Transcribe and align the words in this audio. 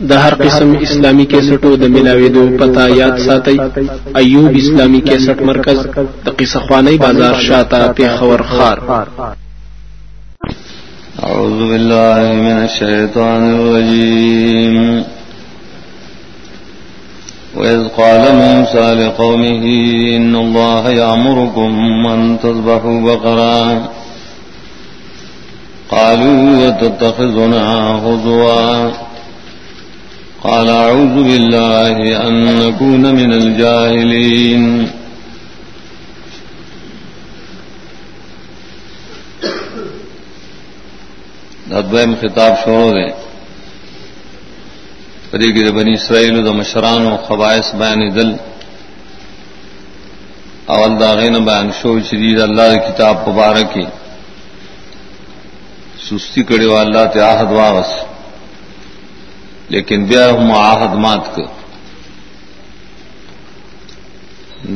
د 0.00 0.12
هر 0.12 0.34
قسم 0.34 0.76
اسلامی 0.80 1.24
کیسټو 1.24 1.76
د 1.76 1.84
ملاويدو 1.96 2.48
پتا 2.58 2.86
یاد 2.88 3.18
ساتي 3.26 3.56
ایوب 4.20 4.56
اسلامی 4.62 5.00
کیسټ 5.00 5.42
مرکز 5.42 5.78
د 6.24 6.28
قصه 6.38 6.60
خوانی 6.60 6.96
بازار 6.96 7.34
شاته 7.40 7.92
په 7.96 8.16
خور 8.18 8.42
خار. 8.42 8.78
اعوذ 11.22 11.60
بالله 11.70 12.32
من 12.32 12.56
الشیطان 12.62 13.42
الرجیم. 13.54 15.04
وإذ 17.56 17.82
قال 17.96 18.22
موسى 18.34 18.86
لقومه 18.94 19.64
إن 20.16 20.34
الله 20.36 20.90
يأمركم 20.90 21.72
أن 22.14 22.38
تذبحوا 22.42 23.00
بقرا. 23.00 23.88
قالوا 25.90 26.66
وتتخذنا 26.66 27.64
هزوا 28.04 29.03
قال 30.44 30.68
أعوذ 30.70 31.14
بالله 31.24 32.28
أن 32.28 32.34
نكون 32.58 33.14
من 33.14 33.32
الجاهلين. 33.32 34.64
ادویم 41.72 42.14
خطاب 42.20 42.52
شروع 42.64 42.90
دے 42.94 43.06
پری 45.30 45.48
گرے 45.56 45.70
بنی 45.72 45.94
اسرائیل 45.94 46.44
د 46.44 46.48
مشران 46.60 47.06
و 47.06 47.16
خبائش 47.26 47.74
بیان 47.80 48.00
دل. 48.16 48.30
اول 50.74 51.00
داغین 51.00 51.44
بیان 51.44 51.70
شو 51.82 51.98
شدید 52.10 52.40
اللہ 52.40 52.76
کتاب 52.88 53.28
مبارکی. 53.28 53.86
سستی 56.08 56.42
کڑے 56.48 56.66
و 56.66 56.76
اللہ 56.76 57.04
تے 57.12 57.20
آہد 57.20 57.52
واغس. 57.52 58.13
لیکن 59.68 60.04
بیا 60.04 60.30
ہم 60.30 60.52
آہد 60.52 60.94
مات 60.94 61.36
کر۔ 61.36 61.42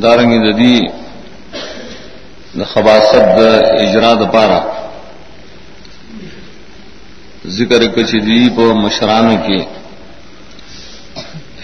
دارنگی 0.01 0.39
ددی 0.45 0.79
خباست 2.73 3.15
اجرا 3.79 4.13
د 4.13 4.33
پارا۔ 4.33 4.59
ذکر 7.47 7.87
کچھ 7.95 8.15
دی 8.15 8.49
پو 8.55 8.73
مشرانوں 8.73 9.37
کی 9.47 9.59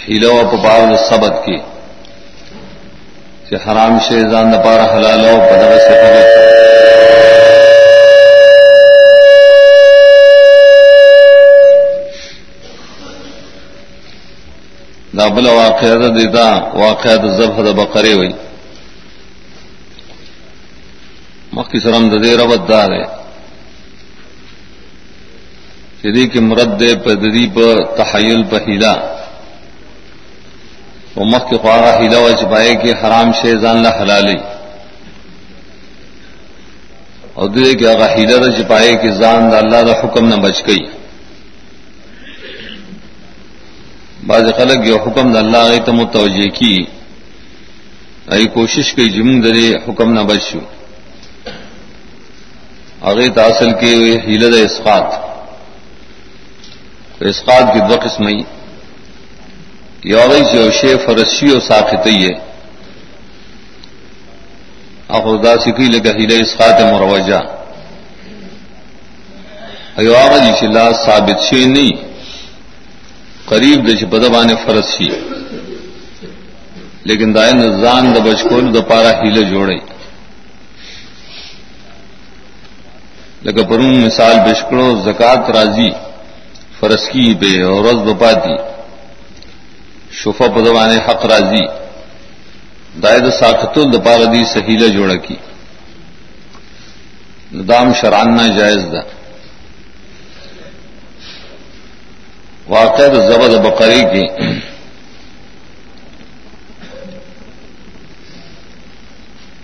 ہیلو 0.08 0.50
پپاو 0.52 0.96
سبق 1.09 1.46
کی 1.46 1.58
کہ 3.50 3.56
حرام 3.56 3.98
شی 4.00 4.22
ځان 4.22 4.52
د 4.52 4.56
پاره 4.64 4.86
حلال 4.96 5.20
شیزان 5.20 5.34
دپار 5.34 5.34
حلالو 6.00 6.45
پدر 15.30 15.42
سے 15.42 15.45
دابل 15.45 15.48
واقع 15.48 16.08
دیتا 16.16 16.48
واقع 16.73 17.16
ضبح 17.38 17.62
د 17.62 17.76
بقرے 17.76 18.14
ہوئی 18.14 18.31
مکی 21.54 21.80
سرم 21.80 22.09
ددے 22.09 22.36
ربت 22.38 22.70
دار 22.70 22.92
ہے 22.92 23.04
جدی 26.03 26.28
کی 26.28 26.40
مرد 26.40 26.80
دے 26.80 26.96
پدری 26.96 27.48
پ 27.48 27.59
تحیل 27.98 28.44
پہیلا 28.44 28.94
وہ 31.16 31.26
مخ 31.26 31.50
کے 31.50 31.58
خواہ 31.58 32.00
ہیلا 32.00 32.20
و 32.20 32.30
چپائے 32.31 32.76
کہ 32.76 32.94
حرام 33.03 33.31
شیزان 33.31 33.78
لا 33.84 33.90
حلالی 34.02 34.36
اور 37.34 37.48
دے 37.50 37.73
کہ 37.73 37.86
اگر 37.88 38.09
ہیلا 38.09 38.38
دا 38.38 38.52
چپائے 38.52 38.96
کہ 38.96 39.12
زان 39.12 39.52
دا 39.52 39.58
اللہ 39.58 39.81
دا 39.81 39.94
حکم 40.03 40.28
نہ 40.28 40.36
بچ 40.36 40.62
گئی 40.68 40.84
بعض 44.36 44.52
خلق 44.58 44.88
یہ 44.88 44.97
حکم 45.05 45.31
دا 45.33 45.39
اللہ 45.39 45.64
غی 45.69 45.80
تم 45.86 45.97
توجہ 46.14 46.50
کی. 46.50 46.75
ای 48.28 48.45
کوشش 48.53 48.94
کی 48.95 49.05
جمع 49.09 49.36
درے 49.44 49.67
حکم 49.88 50.14
نہ 50.14 50.23
بچو 50.29 50.59
اگے 53.01 53.28
تاصل 53.35 53.72
کے 53.79 53.94
ہیلا 54.28 54.50
دا 54.51 54.59
اسقات 54.59 55.07
اسقات 57.22 57.66
کی 57.74 57.79
دو 57.90 57.95
قسمیں 58.03 58.40
یوغی 60.06 60.41
سے 60.51 60.57
اوشے 60.63 60.91
فرسی 61.06 61.47
و 61.51 61.59
ساختی 61.59 62.18
ہے 62.24 62.34
اخدا 65.18 65.53
سکھی 65.66 65.88
لگا 65.91 66.12
ہیلے 66.18 66.38
اسقات 66.41 66.81
مروجہ 66.84 67.41
ایواغ 69.97 70.31
جی 70.38 70.51
چلا 70.59 70.85
ثابت 71.06 71.40
شی 71.41 71.63
نہیں 71.66 72.15
قریب 73.50 73.79
دش 73.88 74.03
بدبان 74.03 74.50
فرسی 74.66 75.09
لیکن 77.07 77.35
دائن 77.35 77.59
زان 77.81 78.06
د 78.16 78.17
بچکول 78.28 78.66
د 78.75 78.78
پارا 78.89 79.11
ہیلے 79.19 79.44
جوڑے۔ 79.44 79.78
لگا 83.45 83.63
پرون 83.69 83.95
مثال 84.06 84.35
بشکڑو 84.45 84.88
زکات 85.06 85.50
راضی 85.57 85.89
فرسکی 86.79 87.33
بے 87.39 87.61
اور 87.61 87.83
رز 87.85 88.00
بپاتی 88.07 88.56
شفا 90.12 90.47
پدوان 90.56 90.91
حق 91.07 91.25
راضی۔ 91.25 91.66
دائد 93.03 93.25
ساخت 93.39 93.77
الدپار 93.77 94.19
دی 94.33 94.44
سہیلا 94.53 94.88
جوڑ 94.88 95.09
کی۔ 95.25 95.35
دام 97.69 97.94
شراننا 98.01 98.47
جائز 98.57 98.83
دا۔ 98.94 99.01
واقع 102.70 103.08
زبد 103.30 103.53
بقری 103.64 104.02
کی۔ 104.12 104.24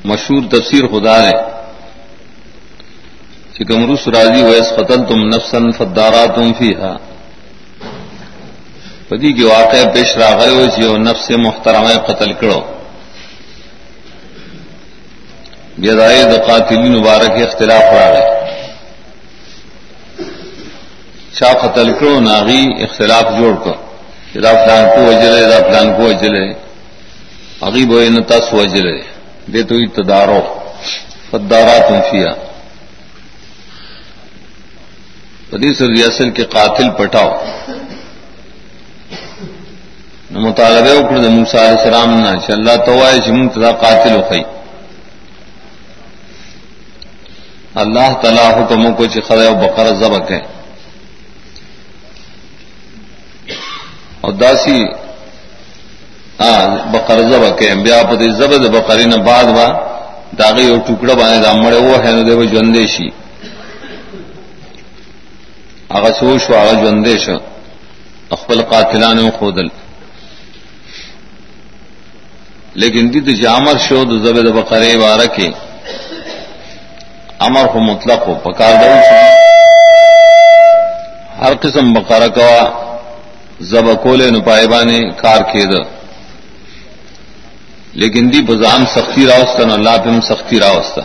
مشہور 0.06 0.44
تفسیر 0.51 0.88
خدا 0.88 1.16
ہے 1.23 1.34
چکمروس 3.53 4.07
راضی 4.07 4.44
ویس 4.44 4.69
قتل 4.78 5.03
تم 5.06 5.23
نفسن 5.28 5.72
فدارا 5.72 6.25
تم 6.25 6.53
فی 6.53 6.73
ہا 6.75 6.95
پدی 9.09 9.34
کی 9.34 9.44
واقع 9.44 9.84
پیش 9.94 10.17
راغل 10.17 10.53
ہو 10.84 10.97
نفس 10.97 11.29
محترم 11.38 11.88
قتل 12.07 12.34
کرو 12.34 12.59
بیدائے 15.78 16.23
قاتلی 16.47 16.90
مبارک 16.90 17.41
اختلاف 17.41 17.84
راغے 17.94 18.41
شاہ 21.41 21.53
قتل 21.53 21.94
کرو 22.00 22.19
ناغی 22.19 22.63
اختلاف 22.84 23.25
جوڑ 23.38 23.53
کر. 23.63 23.78
دا 24.44 24.52
فلان 24.63 24.85
کو 24.96 25.00
وجلے، 25.09 25.41
دا 25.52 25.59
فلان 25.68 25.88
کو 25.96 26.03
وجلے. 26.03 26.46
عغیب 27.68 27.91
و 27.91 28.00
نتاس 28.18 28.53
وجلے. 28.53 29.00
دے 29.53 29.63
تو 29.63 29.75
تدارو 29.96 30.41
فدارات 31.31 31.90
فیا. 32.09 32.31
پدی 35.50 35.74
سر 35.74 35.90
ریاسل 35.97 36.29
کے 36.38 36.44
قاتل 36.56 36.90
پٹاؤ 36.97 37.31
نو 40.31 40.40
مطالبه 40.40 40.91
وکړه 40.96 41.19
د 41.23 41.28
موسی 41.38 41.58
علی 41.58 41.75
السلام 41.78 42.09
نه 42.23 42.31
چې 42.44 42.52
الله 42.58 42.75
توای 42.88 43.18
چې 43.22 43.29
موږ 43.38 43.47
ته 43.53 43.72
قاتل 43.72 44.13
وخی 44.19 44.44
الله 47.84 48.09
تعالی 48.22 48.46
حکم 48.58 48.94
کو 48.94 49.03
چې 49.06 49.19
خدای 49.28 49.47
او 49.47 49.56
بقره 49.56 49.91
ذبح 50.02 50.19
کړي 50.28 50.60
او 54.21 54.31
داسی 54.31 54.85
ا 56.39 56.51
بقره 56.93 57.21
ذبح 57.31 57.51
بیا 57.85 58.03
په 58.03 58.15
دې 58.15 58.27
ذبح 58.39 58.57
د 58.57 58.67
بقرې 58.75 59.05
نه 59.13 59.17
بعد 59.17 59.47
وا 59.57 59.67
داغه 60.37 60.61
یو 60.61 60.77
ټوکړه 60.85 61.13
باندې 61.19 61.45
دامړې 61.45 61.79
وو 61.81 61.95
هنه 62.05 62.21
دی 62.23 62.47
ژوندې 62.51 62.87
شي 62.87 63.09
هغه 65.95 66.11
سو 66.19 66.37
شو 66.39 66.53
هغه 66.53 66.73
ژوندې 66.81 67.17
شو 67.25 67.37
خپل 68.41 68.61
قاتلانو 68.61 69.31
خودل۔ 69.40 69.67
لیکن 72.75 73.11
دې 73.11 73.19
دی 73.25 73.34
جامر 73.43 73.78
شو 73.90 74.03
د 74.03 74.13
زبد 74.25 74.46
بقرے 74.57 74.96
وارہ 74.96 75.28
کے۔ 75.35 75.49
امر 77.40 77.66
کو 77.73 77.79
مطلق 77.79 78.28
ہو، 78.28 78.34
پکار 78.43 78.73
دو 78.81 78.91
ہر 81.41 81.53
قسم 81.61 81.93
بقرہ 81.93 82.28
کا 82.28 82.51
زب 83.69 83.87
کولے 84.03 84.29
نپائے 84.31 84.66
کار 85.22 85.41
کے 85.52 85.63
د 85.72 85.73
لیکن 88.02 88.23
دی 88.34 88.41
بزام 88.47 88.81
سختی 88.96 89.25
راوستہ 89.28 89.63
نہ 89.67 89.73
اللہ 89.73 89.96
پم 90.03 90.19
سختی 90.28 90.59
راوستہ 90.59 91.02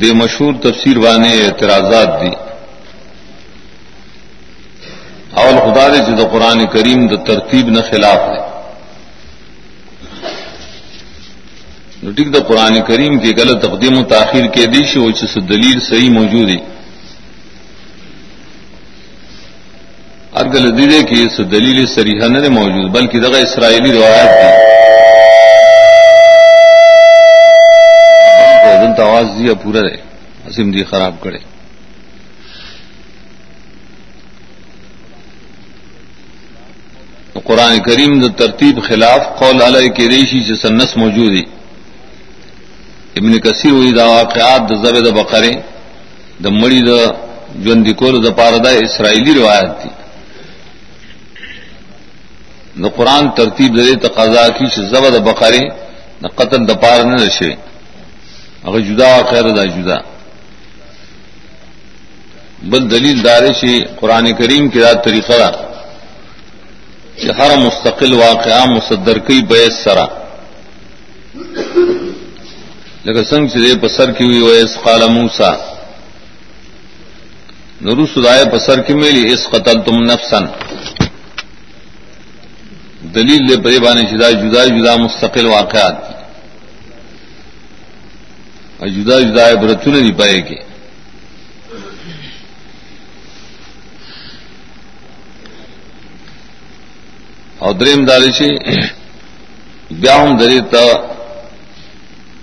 بے 0.00 0.10
مشہور 0.20 0.52
تفسیر 0.62 0.96
وانے 1.04 1.30
اعتراضات 1.44 2.10
دی. 2.20 2.32
اول 5.40 5.56
خدا 5.64 5.86
دے 5.92 5.98
جد 6.06 6.20
قرآن 6.32 6.60
کریم 6.74 7.00
د 7.06 7.12
ترتیب 7.26 7.68
نہ 7.74 7.80
خلاف 7.90 8.20
ہے 8.30 8.40
ٹھیک 12.16 12.28
دا 12.34 12.40
قرآن 12.48 12.74
کریم 12.88 13.18
کی 13.22 13.30
غلط 13.38 13.62
تقدیم 13.62 13.94
و 13.98 14.02
تاخیر 14.14 14.46
کے 14.54 14.64
دیش 14.74 14.96
وہ 14.96 15.10
دلیل 15.48 15.78
صحیح 15.90 16.10
موجود 16.10 16.48
ہے. 16.50 16.79
ارگل 20.50 20.70
دیدے 20.76 21.02
کی 21.08 21.22
اس 21.22 21.36
دلیل 21.50 21.84
سریحا 21.86 22.26
نے 22.26 22.48
موجود 22.48 22.90
بلکہ 22.92 23.20
دغا 23.20 23.38
اسرائیلی 23.38 23.92
روایت 23.92 24.30
دی. 24.40 24.78
آواز 29.00 29.26
دیا 29.38 29.54
پورا 29.62 29.80
رہے 29.82 30.00
اسم 30.48 30.70
دی 30.70 30.82
خراب 30.90 31.14
کرے 31.22 31.38
قرآن 37.44 37.78
کریم 37.86 38.18
د 38.20 38.36
ترتیب 38.38 38.82
خلاف 38.88 39.20
قول 39.38 39.62
علیہ 39.62 39.88
کے 39.96 40.08
ریشی 40.08 40.40
سے 40.48 40.54
سنس 40.62 40.96
موجود 40.96 41.32
ہے 41.34 41.44
ابن 43.18 43.38
کثیر 43.44 43.72
ہوئی 43.72 43.92
دا 43.92 44.06
واقعات 44.08 44.68
د 44.70 44.82
زب 44.82 44.98
د 45.06 45.16
بقرے 45.20 45.52
د 46.44 46.46
مڑی 46.60 46.80
د 46.88 46.90
جوندی 47.64 47.92
کول 48.00 48.22
د 48.24 48.36
پاردا 48.36 48.70
اسرائیلی 48.86 49.34
روایت 49.40 49.80
تھی 49.82 49.90
د 52.82 52.84
قرآن 52.96 53.24
ترتیب 53.38 53.70
دے 53.76 53.94
تقاضا 54.06 54.44
کی 54.56 54.66
چې 54.74 54.80
زب 54.90 55.04
د 55.14 55.18
بقرے 55.28 55.64
د 56.22 56.26
قتل 56.38 56.60
د 56.66 56.72
پار 56.82 57.00
نه 57.10 57.16
نشي 57.24 57.52
هغه 58.66 58.80
جدا 58.88 59.10
خیر 59.30 59.46
دا 59.58 59.64
جدا. 59.76 59.98
بل 62.70 62.82
دلیل 62.90 63.18
دار 63.24 63.44
شي 63.60 63.74
قرآن 64.00 64.26
کریم 64.38 64.68
کی 64.72 64.78
دا 64.80 64.92
طریقہ 65.04 65.32
را 65.40 65.50
کہ 67.20 67.28
ہر 67.38 67.56
مستقل 67.66 68.12
واقعہ 68.12 68.64
مصدر 68.76 69.18
کی 69.26 69.40
بیس 69.50 69.74
سرا. 69.84 70.06
لیکن 73.04 73.24
سنگ 73.30 73.46
سے 73.52 73.74
پسر 73.82 74.10
کی 74.16 74.24
ہوئی 74.24 74.40
ویس 74.42 74.72
قال 74.84 75.02
موسا 75.12 75.50
نرو 77.84 78.04
سدائے 78.14 78.44
پسر 78.52 78.80
کی 78.86 78.94
میلی، 78.94 79.22
اس 79.32 79.42
قتل 79.52 79.80
تم 79.86 79.96
نفسن 80.10 80.44
دلیل 83.14 83.48
دے 83.48 83.56
پری 83.62 83.78
بانی 83.78 84.02
جدا 84.06 84.30
جدا 84.32 84.64
جدا 84.66 84.96
مستقل 84.96 85.46
واقعات 85.46 85.96
اور 88.78 88.88
جدا 88.88 89.18
جدا 89.20 89.44
برتن 89.60 89.92
نہیں 89.92 90.18
پائے 90.18 90.38
گی 90.48 90.58
اور 97.60 97.72
دریم 97.74 98.04
داری 98.04 98.30
سے 98.32 98.48
بیاہم 99.92 100.36
دری 100.36 100.60
تا 100.72 100.84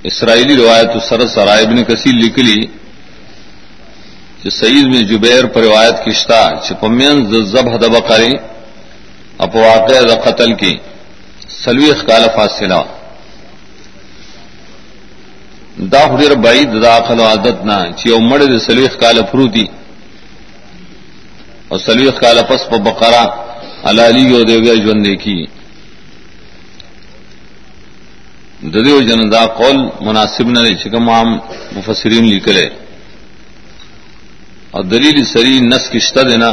اسرائیلی 0.04 0.56
روایت 0.56 0.98
سر 1.04 1.25
سرائے 1.28 1.64
ابن 1.64 1.84
کثیر 1.84 2.14
لکھ 2.16 2.40
لی 2.40 2.60
کہ 4.42 4.50
سعید 4.50 4.86
میں 4.88 5.02
جبیر 5.10 5.46
پر 5.46 5.62
روایت 5.62 6.06
کشتا 6.06 6.42
چپمین 6.68 7.25
زب 7.46 7.69
حدب 7.69 7.96
کرے 8.08 8.30
اپ 9.38 9.56
واقع 9.56 10.00
قتل 10.25 10.54
کی۔ 10.54 10.74
سلوی 11.63 11.89
اخکال 11.92 12.24
فاصلہ۔ 12.36 12.81
دا 15.92 16.01
خدیر 16.07 16.34
بعید 16.36 16.69
داخل 16.84 17.19
عادت 17.19 17.57
نہ 17.66 17.78
چی 17.98 18.13
امڑ 18.13 18.39
سلوی 18.66 18.86
اخکال 18.86 19.18
فروتی 19.31 19.66
اور 21.68 21.80
سلوی 21.86 22.07
اخکال 22.07 22.38
پس 22.50 22.69
پا 22.69 22.78
بقرہ، 22.78 23.25
علالی 23.89 24.34
او 24.34 24.44
دیو 24.44 24.75
ژوند 24.84 25.07
کی 25.24 25.45
د 28.74 28.75
دیو 28.86 29.01
جن 29.01 29.31
دا 29.31 29.45
قول 29.45 29.78
مناسب 30.01 30.48
نه 30.50 30.62
چې 30.81 30.88
کوم 30.92 31.10
عام 31.10 31.30
مفسرین 31.75 32.25
لیکلي 32.25 32.68
او 34.72 34.81
دلیل 34.81 35.18
سری 35.33 35.60
نس 35.60 35.90
کشته 35.94 36.22
دینا 36.30 36.51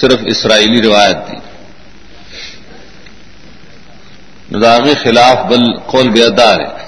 صرف 0.00 0.20
اسرائیلی 0.26 0.82
روایت 0.82 1.18
دی۔ 1.28 1.47
نداغی 4.52 4.94
خلاف 5.04 5.38
بل 5.48 5.64
قول 5.86 6.08
بیادار 6.10 6.60
ہے 6.60 6.86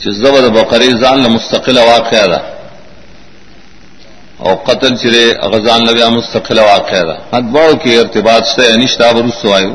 چې 0.00 0.08
زبر 0.20 0.48
بقری 0.48 0.90
ځان 1.02 1.22
له 1.22 1.28
مستقله 1.28 1.82
واقعه 1.92 2.26
ده. 2.26 2.40
او 4.38 4.54
قتل 4.66 4.96
چرے 4.96 5.24
اغزان 5.46 5.80
لگا 5.86 6.08
مستقل 6.08 6.58
واقع 6.58 7.00
تھا 7.08 7.16
ادباؤ 7.36 7.72
کے 7.82 7.98
ارتباط 8.00 8.46
سے 8.54 8.66
انشتا 8.72 9.10
برس 9.12 9.44
وایو. 9.44 9.74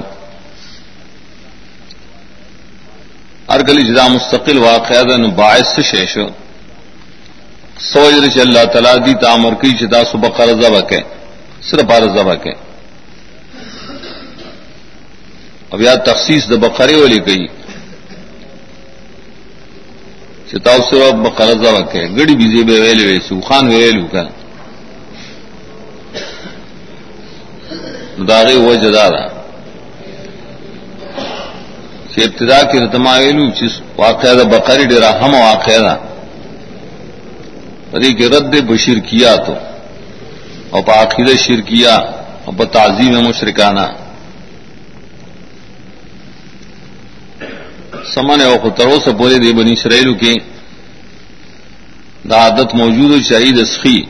ہر 3.49 3.61
گلی 3.67 3.83
جدا 3.89 4.07
مستقل 4.07 4.57
واقع 4.57 5.01
باعث 5.35 5.67
سے 5.75 5.81
شیش 5.91 6.17
سوج 7.93 8.13
رچ 8.23 8.37
اللہ 8.39 8.63
تعالیٰ 8.73 8.95
دی 9.05 9.13
تعمر 9.21 9.53
کی 9.61 9.71
جدا 9.81 10.03
صبح 10.11 10.29
قرض 10.37 10.65
بکے 10.75 11.01
صرف 11.69 11.91
عرض 11.97 12.17
بکے 12.29 12.53
اب 15.71 15.81
یا 15.81 15.95
تخصیص 16.05 16.43
د 16.49 16.53
بقرے 16.61 16.95
والی 16.95 17.19
گئی 17.25 17.45
چتاؤ 20.49 20.79
صرف 20.89 21.13
بقرض 21.25 21.65
بکے 21.65 22.03
گڑی 22.17 22.35
بیزی 22.35 22.63
بے 22.63 22.79
ویلے 22.81 23.05
ویسو 23.07 23.39
خان 23.47 23.67
ویلو 23.67 24.05
کا 24.11 24.23
داغے 28.27 28.55
وہ 28.57 28.73
جدارا 28.75 29.25
کہ 32.11 32.23
ابتدا 32.23 32.59
کی 32.71 32.79
رتما 32.79 33.13
چیز 33.57 33.73
واقعہ 33.97 34.43
بقری 34.51 34.85
ڈرا 34.85 35.11
ہم 35.21 35.33
واقعہ 35.35 35.95
پری 37.91 38.13
کے 38.13 38.27
رد 38.29 38.55
بشیر 38.67 38.99
کیا 39.09 39.35
تو 39.45 39.53
اور 40.69 40.81
پاخیر 40.83 41.35
شیر 41.37 41.61
کیا 41.69 41.95
اور 42.45 42.53
بتازی 42.57 43.09
میں 43.11 43.21
مشرکانہ 43.21 43.85
سمن 48.13 48.41
او 48.41 48.55
خطروں 48.63 48.99
سے 49.05 49.11
بولے 49.11 49.37
دے 49.37 49.53
بنی 49.53 49.73
اسرائیل 49.73 50.13
کی 50.13 50.35
دا 52.29 52.35
عادت 52.35 52.75
موجود 52.75 53.21
شہید 53.25 53.59
اسخی۔ 53.59 54.03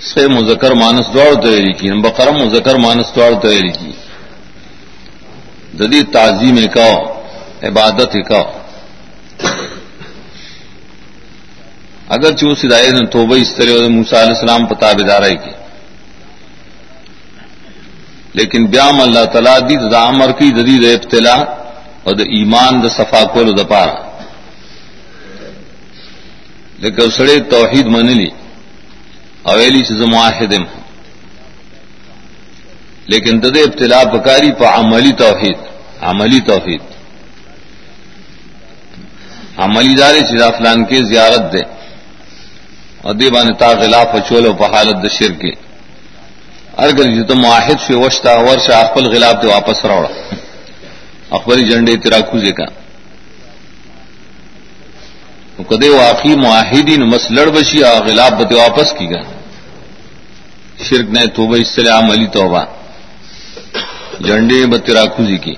سے 0.00 0.28
مذکر 0.28 0.70
مانس 0.74 1.06
دوڑ 1.14 1.42
تیاری 1.42 1.72
کی 1.72 1.92
بقرم 2.00 2.34
مذکر 2.34 2.74
مانس 2.74 3.16
دوڑ 3.16 3.40
تیاری 3.42 3.68
کی۔ 3.68 3.92
جدید 5.74 6.12
تعظیم 6.12 6.56
کا، 6.74 6.94
عبادت 7.62 8.16
کا۔ 8.28 8.42
اگر 12.08 12.36
چو 12.36 12.54
سدائے 12.54 12.90
نے 12.90 13.06
تو 13.06 13.32
اس 13.32 13.54
طرح 13.54 13.88
موسا 13.88 14.22
علیہ 14.22 14.34
السلام 14.34 14.66
پتا 14.66 14.92
بدارے 14.92 15.34
کی۔ 15.34 15.50
لیکن 18.32 18.66
بیام 18.66 19.00
اللہ 19.00 19.24
تعالیٰ 19.24 19.60
دی 19.60 19.88
دا 19.90 20.02
امر 20.02 20.32
کی 20.32 20.50
ددید 20.50 20.84
ابتلا 20.84 21.44
اور 22.06 22.14
دا 22.14 22.24
ایمان 22.36 22.82
دا 22.82 22.88
صفا 22.88 23.22
کو 23.34 23.42
دپارا 23.52 23.94
لیکن 26.82 27.10
سڑے 27.10 27.38
توحید 27.50 27.86
من 27.86 28.06
لی 28.16 28.28
اویلی 29.42 29.82
سے 29.84 30.06
معاہدم 30.06 30.64
لیکن 33.08 33.42
دد 33.42 33.56
ابتلا 33.56 34.02
بکاری 34.12 34.52
پا 34.52 34.68
عملی 34.74 35.12
توحید. 35.12 35.58
عملی 36.02 36.40
توحید. 36.40 36.82
عملی 39.58 39.94
دارے 39.94 40.20
چیزا 40.30 40.50
فلان 40.58 40.84
کے 40.84 41.02
زیارت 41.04 41.52
دے 41.52 41.62
اور 43.02 43.14
دے 43.14 43.30
بان 43.30 43.54
تا 43.54 43.72
غلاف 43.82 44.16
چولو 44.28 44.52
پا 44.52 44.66
حالت 44.74 44.96
د 45.04 45.06
شر 45.18 45.32
کے 45.42 45.52
ارگر 46.82 47.14
جو 47.16 47.34
معاہد 47.36 47.78
سے 47.86 47.94
وشتا 47.96 48.38
ورشا 48.40 48.78
اخبل 48.78 49.14
غلاف 49.14 49.42
دے 49.42 49.48
واپس 49.48 49.84
روڑا 49.84 50.10
اخبری 51.36 51.62
جنڈے 51.68 51.96
تیرا 51.96 52.20
کوزے 52.20 52.52
کا۔ 52.52 52.66
کدے 55.68 55.88
واقعی 55.88 56.34
معاہدین 56.36 57.00
مسلڑ 57.00 57.46
بشی 57.50 57.78
غلاف 58.06 58.32
بتے 58.32 58.54
واپس 58.54 58.92
کی 58.98 59.06
گا۔ 59.10 59.22
شرک 60.84 61.08
نے 61.10 61.26
توبہ 61.26 61.56
اس 61.56 61.68
سے 61.68 61.88
عملی 61.88 62.26
توبہ۔ 62.26 62.64
جنڈے 64.20 64.66
بترا 64.66 65.04
خوزی 65.16 65.38
کی۔ 65.38 65.54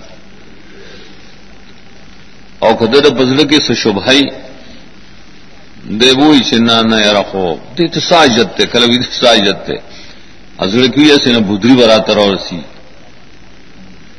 او 2.59 2.71
خدر 2.77 3.05
بزل 3.11 3.49
کے 3.49 3.59
سشبھائی 3.67 4.23
دے 6.01 6.11
وہی 6.17 6.41
چنا 6.41 6.81
نہ 6.83 6.97
رکھو 6.97 7.57
دے 7.79 7.89
تو 7.89 8.01
ساجت 8.01 8.57
تے 8.57 8.67
کل 8.67 8.87
بھی 8.87 8.99
ساجت 9.21 9.67
تے۔ 9.67 9.77
ازڑ 10.59 10.87
کی 10.95 11.03
ایسے 11.11 11.33
نہ 11.33 11.39
بدری 11.39 11.75
برا 11.77 11.97
تر 11.97 12.17
اور 12.17 12.37
سی۔ 12.37 12.61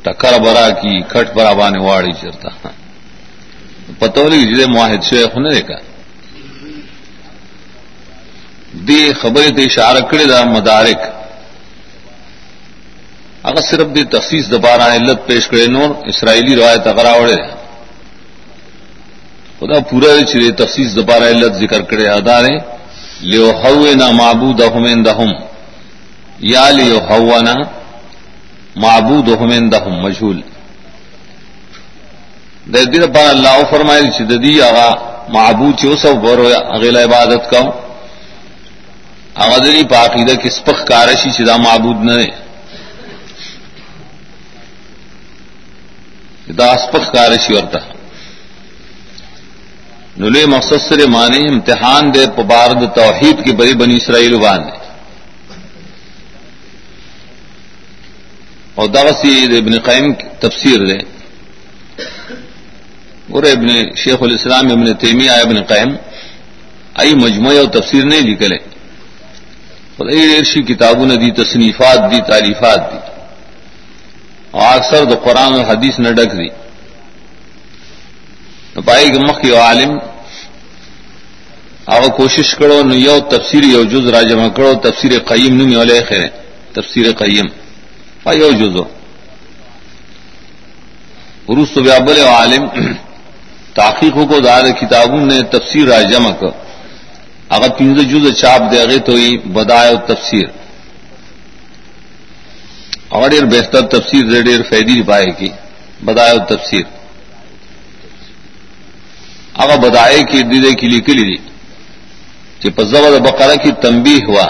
ٹکر 0.02 0.38
برا 0.38 0.68
کی، 0.80 1.00
کھٹ 1.02 1.26
برا 1.34 1.52
بانے 1.52 1.80
واڑی 1.84 2.12
چرتا۔ 2.12 2.48
پتہ 3.98 4.20
لگی 4.20 4.44
جدے 4.44 4.64
جی 4.64 4.72
معاہد 4.72 5.02
سے 5.02 5.22
ہونے 5.22 5.50
دیکھا۔ 5.50 5.78
دی 8.88 9.00
خبر 9.22 9.42
تے 9.56 9.62
اشارہ 9.64 10.00
کرے 10.10 10.24
دا 10.24 10.44
مدارک۔ 10.44 11.00
اگر 13.42 13.62
صرف 13.70 13.86
دی 13.94 14.02
تخصیص 14.04 14.50
دبارہ 14.50 14.86
علت 14.96 15.26
پیش 15.26 15.46
کرے 15.48 15.66
نور 15.66 15.88
اسرائیلی 16.08 16.56
روایت 16.56 16.86
اگراوڑے 16.86 17.36
خدا 19.58 19.78
پورا 19.90 20.10
چرے 20.26 20.50
تخصیص 20.52 20.96
دبارہ 20.96 21.28
علت 21.32 21.52
ذکر 21.54 21.80
کرے 21.82 22.08
ادارے 22.08 22.54
لیو 23.20 23.50
ہو 23.62 23.84
نہ 23.94 24.10
معبود 24.10 24.60
اہم 24.60 25.30
یا 26.52 26.68
لیو 26.70 26.98
ہوانا 26.98 27.54
معبود 28.76 29.28
ہمیں 29.40 29.60
مجھول 30.02 30.40
دیر 32.66 33.06
پر 33.06 33.28
اللہ 33.28 33.62
فرمائے 33.70 34.02
چدی 34.18 34.60
آغا 34.62 34.90
معبود 35.28 35.78
چو 35.78 35.96
سب 35.96 36.20
بر 36.22 36.38
اغیل 36.54 36.96
عبادت 36.98 37.50
کا 37.50 37.60
اغدری 39.36 39.82
پاقیدہ 39.90 40.34
کس 40.42 40.64
پخ 40.64 40.84
کارشی 40.84 41.30
چدا 41.30 41.56
معبود 41.58 42.04
نہ 42.04 42.20
دا 46.48 46.66
اسپخ 46.72 47.12
کارشی 47.12 47.54
ورتا 47.54 47.78
نلے 50.16 50.44
مقصد 50.46 50.80
سر 50.88 51.06
مانے 51.08 51.38
امتحان 51.48 52.14
دے 52.14 52.26
پبارد 52.36 52.82
توحید 52.94 53.44
کی 53.44 53.52
بری 53.52 53.74
بنی 53.74 53.96
اسرائیل 53.96 54.36
باندھے 54.36 54.79
اور 58.80 58.88
دغسی 58.88 59.58
ابن 59.58 59.78
قیم 59.78 60.12
تفسیر 60.40 60.84
دے۔ 60.84 60.96
اور 63.30 63.42
ابن 63.42 63.68
شیخ 63.96 64.16
الاسلام 64.20 64.70
ابن 64.70 64.94
تیمیہ 64.94 65.30
ابن 65.30 65.62
قیم 65.62 65.96
آئی 66.94 67.14
مجموعہ 67.14 67.58
اور 67.58 67.66
تفسیر 67.66 68.04
نہیں 68.04 68.20
لکھلے 68.20 68.56
ارشی 70.00 70.62
کتابوں 70.62 71.06
نے 71.06 71.16
دی، 71.16 71.30
تصنیفات 71.30 71.98
دی 72.10 72.16
تعریفات 72.28 72.92
دی۔ 72.92 72.98
اور 74.50 74.78
اکثر 74.78 75.04
تو 75.04 75.14
قرآن 75.14 75.52
اور 75.52 75.64
حدیث 75.64 75.98
نے 75.98 76.12
ڈک 76.12 76.32
دی۔ 76.32 76.48
پائے 78.80 79.08
کہ 79.08 79.18
مخ 79.18 79.58
عالم 79.60 79.98
آو 81.86 82.10
کوشش 82.16 82.54
کرو، 82.54 82.82
نو 82.82 82.94
یو 82.94 83.20
تفسیر 83.20 83.62
یو 83.62 83.84
جز 83.84 84.08
راجمہ 84.08 84.48
کرو، 84.48 84.74
تفسیر 84.74 85.18
قیم 85.18 85.60
نمی 85.60 85.74
والے 85.74 86.00
خیر 86.08 86.28
تفسیر 86.72 87.12
قیم۔ 87.12 87.59
ہاں، 88.26 88.34
یو 88.34 88.50
جزو۔ 88.50 88.84
روس 91.56 91.68
تو 91.74 91.82
بیابل 91.82 92.20
عالم۔ 92.20 92.66
تحقیق 93.74 94.14
کو 94.14 94.40
دار 94.40 94.62
کتابوں 94.70 95.26
نے 95.26 95.42
تفسیر 95.42 95.86
راجمہ 95.86 96.28
کر۔ 96.28 96.46
اگر 97.48 97.68
پنج 97.78 98.00
جز 98.10 98.40
چاپ 98.40 98.72
دے 98.72 98.88
گئے 98.88 98.98
تو 98.98 99.12
ہی 99.12 99.38
بدائے 99.38 99.96
تفسیر۔ 100.06 100.46
اور 103.08 103.30
بہتر 103.30 103.80
تفسیر 103.86 104.26
ریڈیر 104.26 104.62
فیدی 104.62 105.02
پائے 105.02 105.26
کی۔ 105.26 105.48
بدائے 106.04 106.38
تفسیر۔ 106.48 106.82
اگر 109.54 109.78
بدائے 109.78 110.22
کی 110.22 110.42
دیدے 110.42 110.74
کے 110.74 110.86
لیے 110.86 111.00
کلی 111.00 111.36
دی۔ 111.36 111.48
کہ 112.58 112.70
پزبر 112.70 113.20
بقرہ 113.20 113.54
کی 113.54 113.72
تنبی 113.72 114.18
ہوا۔ 114.28 114.46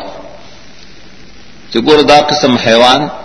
کہ 1.70 1.80
گور 1.80 2.02
دا 2.02 2.20
قسم 2.20 2.56
حیوان۔ 2.56 3.19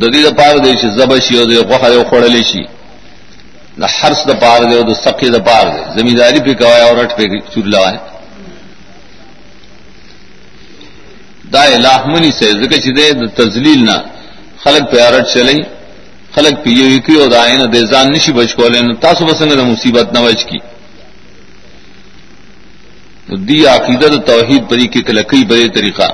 ددی 0.00 0.22
د 0.22 0.30
پار 0.38 0.54
دے 0.64 0.72
چ 0.80 0.82
زبشی 0.98 1.34
او 1.38 1.44
د 1.50 1.52
غوخه 1.68 1.88
او 1.96 2.04
خړلې 2.10 2.42
شي. 2.50 2.64
د 3.80 3.84
حرس 3.96 4.20
د 4.30 4.32
پار 4.42 4.60
دے 4.68 4.74
او 4.78 4.84
د 4.90 4.92
سقي 5.04 5.28
د 5.36 5.38
پار 5.48 5.66
دے 5.74 5.82
زمینداری 5.96 6.40
پہ 6.46 6.52
کوي 6.60 6.80
او 6.86 6.92
رټ 6.98 7.10
پہ 7.16 7.24
چور 7.52 7.66
لوائے 7.74 7.98
دا 11.52 11.62
الہ 11.76 12.00
منی 12.12 12.30
سے 12.38 12.46
ذکر 12.62 12.78
چې 12.84 12.90
د 13.20 13.22
تذلیل 13.36 13.80
نه. 13.84 13.98
خلق 14.64 14.84
په 14.90 14.98
ارټ 15.08 15.24
چلی 15.34 15.60
خلق 16.34 16.54
په 16.64 16.70
یو 16.70 16.98
کی 17.06 17.14
او 17.20 17.26
دا 17.34 17.42
نه 17.60 17.66
د 17.74 17.76
ځان 17.92 18.06
نشي 18.14 18.32
بچ 18.38 18.50
کولای 18.58 18.82
نو 18.88 18.94
تاسو 19.06 19.20
بسنګ 19.28 19.52
د 19.60 19.62
مصیبت 19.72 20.06
نه 20.16 20.20
بچ 20.26 20.44
کی 20.50 20.60
نو 23.28 23.34
دی 23.48 23.58
عقیدہ 23.76 24.06
د 24.14 24.16
توحید 24.30 24.62
پری 24.70 24.86
کې 24.92 25.00
کلکی 25.08 25.44
بری 25.50 25.68
طریقہ 25.78 26.08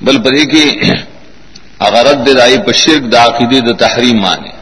بل 0.00 0.18
پدې 0.18 0.44
کې 0.52 0.64
اغرد 1.80 2.18
د 2.26 2.36
دای 2.40 2.58
په 2.66 2.72
شرک 2.72 3.02
د 3.12 3.14
عقیده 3.16 3.60
د 3.60 3.76
تحریم 3.84 4.20
معنی 4.20 4.52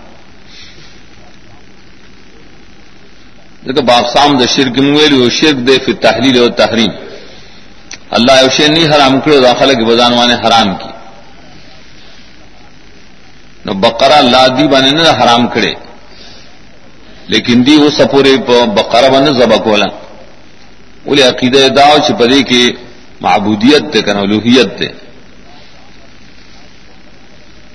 ځکه 3.66 3.80
باقسام 3.92 4.36
د 4.36 4.46
شرک 4.54 4.78
مویل 4.78 5.12
او 5.12 5.28
شرک 5.30 5.58
د 5.68 5.70
فی 5.84 5.92
تحلیل 6.06 6.38
او 6.38 6.48
تحریم 6.48 6.92
الله 8.16 8.34
یو 8.42 8.48
شی 8.56 8.66
نه 8.68 8.94
حرام 8.94 9.20
کړو 9.20 9.42
داخله 9.48 9.72
کې 9.74 9.84
بزان 9.90 10.12
باندې 10.18 10.44
حرام 10.44 10.68
کی 10.80 10.90
نو 13.66 13.74
بقره 13.74 14.16
الله 14.22 14.48
دی 14.56 14.66
باندې 14.68 14.92
نه 14.98 15.12
حرام 15.18 15.48
کړي. 15.54 15.74
لیکن 17.32 17.62
دی 17.66 17.76
او 17.82 17.90
سپورې 17.98 18.34
په 18.46 18.56
بقره 18.78 19.08
باندې 19.08 19.30
ذبح 19.40 19.58
کوله. 19.66 19.88
ولې 21.06 21.22
عقیده 21.30 21.68
دا 21.68 21.86
چې 22.04 22.12
پدې 22.20 22.76
معبودیت 23.20 23.84
ته 23.92 24.00
کنه 24.02 24.20
الوهیت 24.20 24.70
ته 24.78 24.88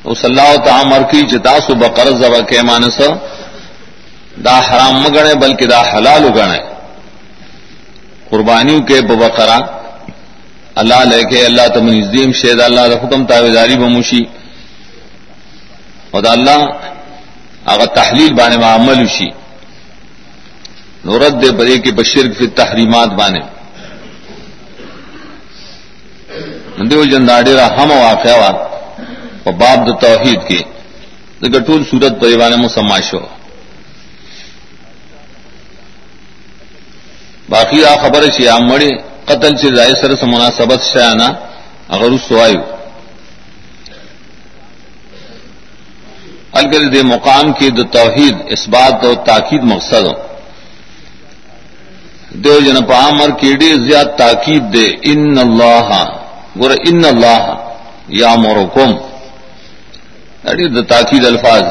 او 0.07 0.13
صلی 0.13 0.39
الله 0.39 0.55
تعالی 0.55 0.81
امر 0.81 1.03
کی 1.11 1.21
چې 1.21 1.37
تاسو 1.43 1.75
بقره 1.75 2.11
ذبح 2.17 2.41
کې 2.49 3.17
دا 4.45 4.59
حرام 4.59 4.95
مگنے 5.03 5.33
بلکہ 5.33 5.65
دا 5.65 5.81
حلال 5.81 6.23
اگڑے 6.25 6.59
قربانیوں 8.29 8.79
کے 8.81 9.01
ببقرا 9.01 9.57
اللہ 10.75 11.03
لے 11.03 11.23
کے 11.23 11.45
اللہ 11.45 11.67
تم 11.73 11.87
نزیم 11.87 12.31
شید 12.31 12.61
اللہ 12.61 12.81
حکم 12.81 13.25
تاویداری 13.25 13.75
بموشی۔ 13.75 14.23
اور 16.11 16.23
اللہ 16.23 16.59
اگر 17.65 17.85
تحلیل 17.85 18.33
بانے 18.33 18.57
میں 18.57 18.75
عمل 18.75 18.99
اشی 18.99 19.29
نورت 21.05 21.33
دے 21.43 21.51
برے 21.51 21.77
کے 21.77 21.91
بشر 21.91 22.31
پھر 22.37 22.47
تحریمات 22.55 23.07
بانے۔ 23.07 23.39
دیو 26.89 27.03
جنداڈے 27.03 27.61
ہم 27.61 27.91
واقع 27.91 28.35
وا۔ 28.41 28.76
په 29.47 29.51
باب 29.51 29.79
د 29.87 29.91
توحید 29.99 30.39
کې 30.47 30.61
کے 31.39 31.47
گٹول 31.55 31.83
سورت 31.89 32.13
پریوانے 32.21 32.55
میں 32.61 32.67
سماشو 32.67 33.19
باقی 37.49 37.79
آ 37.85 37.93
خبر 38.01 38.27
چی 38.35 38.47
آ 38.47 38.57
مڑی 38.69 38.91
قتل 39.29 39.55
چی 39.57 39.71
رائے 39.71 39.93
سر 40.01 40.15
سے 40.19 40.25
مناسبت 40.25 40.83
شانا 40.83 41.27
اگر 41.95 42.11
اس 42.11 42.21
سوایو 42.27 42.61
الگر 46.59 46.89
دے 46.93 47.01
مقام 47.03 47.53
کی 47.57 47.69
دو 47.69 47.83
توحید 47.99 48.35
اس 48.53 48.67
بات 48.69 49.05
اور 49.05 49.15
تاکید 49.25 49.63
مقصد 49.63 50.03
ہو۔ 50.07 50.15
دو 52.43 52.59
جن 52.59 52.83
پامر 52.85 53.29
کیڑی 53.39 53.73
زیاد 53.87 54.17
تاکید 54.17 54.63
دے، 54.73 54.87
ان 55.11 55.37
اللہ 55.39 55.89
گر 56.61 56.71
ان 56.89 57.05
اللہ، 57.05 57.43
یا 58.07 58.35
مرکم 58.35 58.91
مورکم 60.45 60.75
دو 60.75 60.81
تاکید 60.81 61.25
الفاظ 61.25 61.63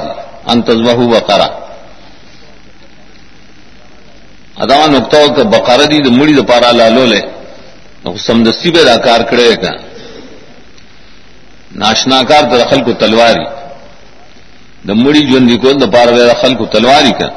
انتظبہ 0.53 0.99
وقرا 1.15 1.49
ادا 4.63 4.87
نقطہ 4.87 5.17
کہ 5.37 5.43
بقار 5.55 5.81
دی 5.91 5.99
د 6.01 6.09
مړی 6.19 6.35
د 6.37 6.43
پارا 6.51 6.71
لالو 6.81 7.05
له 7.13 7.21
نو 8.05 8.17
سمدستی 8.27 8.71
به 8.71 8.83
دا 8.85 8.97
کار 9.07 9.21
کړی 9.31 9.57
کا. 9.63 9.73
ناشنا 11.83 12.23
کار 12.31 12.43
د 12.53 12.65
خلکو 12.71 12.93
تلواری. 13.03 13.47
د 14.87 14.91
مړی 15.03 15.23
ژوند 15.31 15.51
کو 15.63 15.73
د 15.73 15.93
پارا 15.95 16.13
د 16.31 16.35
خلکو 16.43 16.65
تلواری 16.75 17.13
کا. 17.19 17.29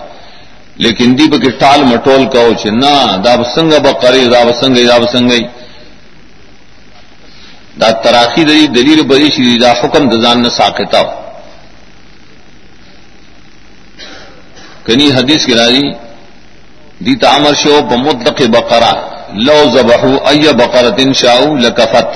لیکن 0.84 1.18
دی 1.18 1.28
به 1.32 1.38
ټال 1.62 1.80
مټول 1.92 2.24
کاو 2.34 2.54
چې 2.62 2.70
نه 2.84 3.18
دا 3.26 3.34
وسنګ 3.42 3.72
بقری 3.88 4.26
دا 4.36 4.42
وسنګ 4.48 4.76
دا 4.92 4.98
وسنګ 5.04 5.30
دا 5.32 5.59
دا 7.78 7.92
تراخی 8.04 8.44
دی 8.44 8.68
دلیل 8.68 9.02
بری 9.08 9.30
شری 9.36 9.58
دا 9.58 9.72
حکم 9.82 10.10
د 10.10 10.14
ځان 10.24 10.38
نه 10.42 10.50
ساقتا 10.50 11.04
کنی 14.86 15.08
حدیث 15.12 15.46
کی 15.46 15.54
راضی، 15.54 15.88
دی 17.06 17.16
تامر 17.16 17.54
شو 17.64 17.82
بمطلق 17.90 18.42
بقرا 18.56 18.94
لو 19.48 19.60
ذبحو 19.74 20.14
ای 20.30 20.54
بقرت 20.54 21.00
شاو 21.22 21.56
لکفت. 21.58 22.10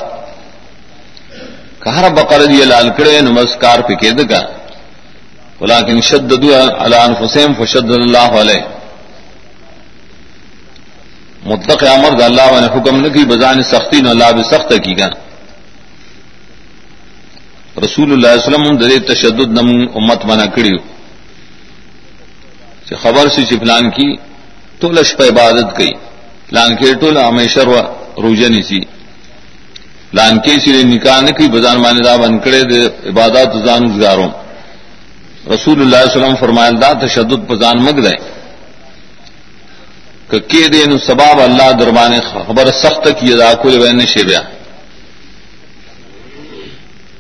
کہر 1.84 2.10
بقر 2.14 2.46
دی 2.46 2.64
لال 2.66 2.90
کڑے 2.98 3.20
نمسکار 3.22 3.80
پہ 3.88 3.94
کید 4.02 4.20
کا 4.30 4.42
ولیکن 5.62 6.02
شددو 6.02 6.50
علی 6.84 6.98
انفسهم 6.98 7.54
فشدد 7.60 7.92
اللہ 7.92 8.32
علیہ 8.42 8.64
مطلق 11.46 11.84
امر 11.96 12.12
دا 12.20 12.26
اللہ 12.26 12.60
نے 12.62 12.68
حکم 12.76 12.96
نہ 13.04 13.10
کی، 13.14 13.24
بزان 13.32 13.64
سختی 13.72 14.00
نہ 14.02 14.10
اللہ 14.10 14.32
بھی 14.36 14.44
سخت 14.52 14.74
کی 14.84 14.94
گا 15.00 15.10
رسول 17.78 18.12
اللہ 18.12 18.28
علیہ 18.28 18.48
وسلم 18.48 18.78
دے 18.78 19.00
تشدد 19.00 19.48
نم 19.48 19.86
امت 19.96 20.26
منع 20.26 20.34
بنا 20.34 20.46
کڑی 20.46 20.72
خبر 23.02 23.30
سے 23.30 23.46
چپلان 23.46 23.90
کی 23.90 24.16
ٹولش 24.80 25.18
پہ 25.18 25.24
عبادت 25.24 25.78
کی 25.78 25.92
لانکے 26.52 26.94
ٹول 26.94 27.18
ہمیشہ 27.18 27.60
روجنی 28.18 28.64
سی۔ 28.64 28.80
لانکے 30.14 30.60
سی 30.60 30.84
نکاح 30.84 31.22
نے 31.22 31.32
کی، 31.32 31.48
بزان 31.48 31.82
ماندہ 31.82 32.18
بنکڑے 32.22 32.64
دے 32.64 33.10
عبادت 33.10 33.66
زان 33.66 33.98
گزاروں۔ 33.98 34.30
رسول 35.54 35.82
اللہ 35.82 35.96
علیہ 35.96 36.18
وسلم 36.18 36.36
فرمائل 36.40 36.82
دا 36.82 36.94
تشدد 36.94 37.50
پزان 37.50 37.78
مگ 37.84 38.00
دے۔ 38.00 38.44
کہ 40.30 40.68
دے 40.68 40.86
نو 40.86 40.98
سباب 40.98 41.42
اللہ 41.42 41.72
دربان 41.72 42.12
خبر 42.48 42.72
سخت 42.72 43.08
کی 43.20 43.34
ادا 43.34 43.54
کل 43.54 43.80
بین 43.80 44.06
شیبیا 44.06 44.42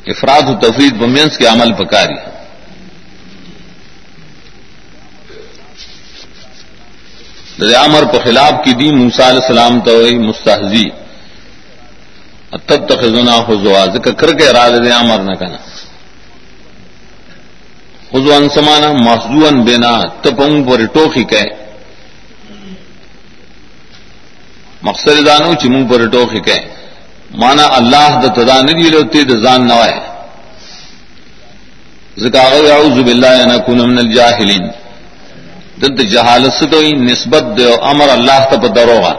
افراد 0.07 0.50
و 0.50 0.55
تفرید 0.55 0.93
بمینس 0.93 1.38
کے 1.38 1.48
عمل 1.48 1.74
پکاری 1.74 2.33
عمر 7.75 8.03
پر 8.03 8.19
خلاف 8.24 8.53
کی 8.63 8.74
دی 8.74 8.91
موسا 8.91 9.29
علیہ 9.29 9.41
السلام 9.41 9.79
تو 9.79 10.01
مستحزی 10.19 10.89
تب 12.67 12.88
تخنا 12.88 13.43
خزوا 13.48 13.86
ذکر 13.86 14.13
کر 14.13 14.33
کے 14.33 14.53
راد 14.53 14.72
دے 14.83 14.91
عمر 14.91 15.19
نہ 15.19 15.33
کنا۔ 15.33 15.57
خزوان 18.12 18.50
سمانا 18.50 18.91
محضوان 18.91 19.62
بینا 19.62 20.01
تپنگ 20.22 20.63
پر 20.63 20.86
ٹوکی 20.86 21.24
کہ 21.24 21.43
مقصد 24.81 25.25
دانو 25.25 25.53
چمنگ 25.53 25.88
پر 25.88 26.07
ٹوکی 26.07 26.39
کہ 26.39 26.60
مانا 27.33 27.63
اللہ 27.65 28.21
د 28.23 28.35
تدان 28.35 28.67
دی 28.67 28.89
لوتی 28.89 29.23
د 29.23 29.41
زان 29.41 29.67
نوائے۔ 29.67 29.99
ذکا 32.19 32.41
اعوذ 32.41 32.99
باللہ 32.99 33.27
انا 33.27 33.57
کون 33.57 33.77
من 33.77 33.97
الجاہلین۔ 33.97 34.69
دد 35.81 36.01
جہالت 36.01 36.53
سے 36.53 36.65
تو 36.65 36.81
نسبت 36.81 37.43
دے 37.57 37.73
امر 37.81 38.09
اللہ 38.09 38.45
تب 38.51 38.75
دروغا۔ 38.75 39.13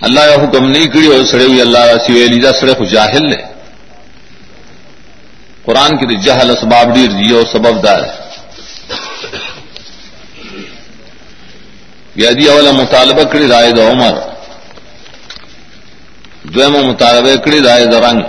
اللہ 0.00 0.20
یا 0.20 0.34
حکم 0.34 0.68
نہیں 0.70 0.86
کری 0.86 1.06
اور 1.06 1.24
سڑے 1.24 1.44
ہوئی 1.44 1.60
اللہ 1.60 1.78
سی 2.06 2.24
علی 2.24 2.40
دا 2.40 2.52
سڑے 2.52 2.74
کو 2.74 2.84
جاہل 2.84 3.28
لے۔ 3.30 3.42
قرآن 5.64 5.90
کی 5.90 6.16
جہل 6.16 6.50
اسباب 6.50 6.94
ڈیر 6.94 7.10
جی 7.10 7.34
اور 7.34 7.44
سبب 7.52 7.84
دار۔ 7.84 8.00
یادی 12.16 12.48
اولا 12.48 12.70
مطالبہ 12.70 13.22
کری 13.22 13.48
رائے 13.48 13.70
دو 13.70 13.88
عمر۔ 13.90 14.35
دویم 16.54 16.74
مطالبہ 16.88 17.34
کری 17.44 17.60
رائے 17.62 17.86
دا 17.86 18.00
رنگ 18.00 18.20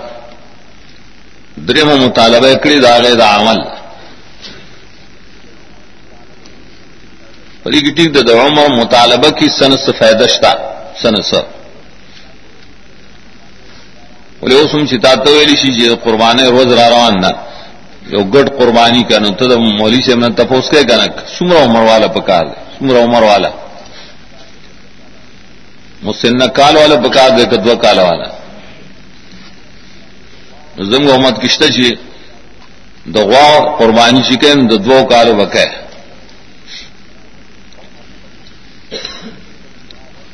دریم 1.67 1.89
مطالبہ 2.03 2.53
کری 2.63 2.79
رائے 2.81 3.13
دا 3.15 3.27
عمل. 3.35 3.59
پری 7.63 7.79
کی 7.79 7.91
ٹھیک 7.95 8.13
دا 8.27 8.33
عمر 8.41 8.69
مطالبہ 8.71 9.29
کی 9.37 9.47
سنس 9.49 9.89
فیدشتا 9.99 10.51
سنس 11.01 11.33
بولے 14.39 14.55
وہ 14.55 14.67
سم 14.71 14.85
چتا 14.85 15.13
تو 15.23 15.31
ویلی 15.31 15.55
شی 15.55 15.71
جی 15.73 15.87
قربانے 16.03 16.43
روز 16.47 16.73
را 16.73 16.89
روان 16.89 17.21
نہ 17.21 17.31
یو 18.13 18.23
گڈ 18.33 18.49
قربانی 18.59 19.03
کنو 19.09 19.29
تو 19.37 19.59
مولی 19.59 20.01
سے 20.01 20.15
میں 20.15 20.29
تپوس 20.37 20.69
کے 20.69 20.83
کنک 20.89 21.13
سمر 21.29 21.57
عمر 21.57 21.83
والا 21.89 22.07
پکار 22.17 22.43
دے 22.45 22.55
سمر 22.77 22.95
عمر 22.99 23.23
والا 23.23 23.49
مسن 26.03 26.39
کال 26.57 26.75
والا 26.77 26.95
پکار 26.95 27.29
دے 27.37 27.45
کدو 27.51 27.75
کال 27.83 27.99
والا۔ 27.99 28.27
زم 30.89 31.03
محمد 31.03 31.35
کشت 31.43 31.63
چی 31.75 31.89
دغوا 33.15 33.77
قربانی 33.77 34.21
چکن، 34.27 34.57
دو 34.69 35.05
کال 35.11 35.27
وکے۔ 35.39 35.67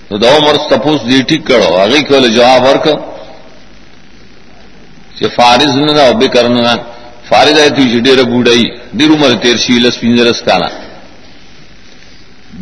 تو 0.07 0.17
دو 0.17 0.29
عمر 0.37 0.55
تپوس 0.69 1.01
دی 1.09 1.21
ٹھیک 1.27 1.41
کرو۔ 1.47 1.69
آگے 1.83 1.99
کیول 2.07 2.25
جواب 2.35 2.61
ورک 2.63 2.87
چې 5.17 5.25
فارز 5.35 5.73
نه 5.85 6.01
او 6.01 6.13
به 6.19 6.27
کرنا 6.33 6.73
فارز 7.29 7.55
ایت 7.59 7.75
چې 7.77 7.99
ډېر 8.05 8.19
بوډای 8.31 8.63
ډېر 8.97 9.09
عمر 9.15 9.31
تیر 9.43 9.57
شي 9.63 9.79
لس 9.79 9.95
پینځرس 10.01 10.39
کاله 10.47 10.69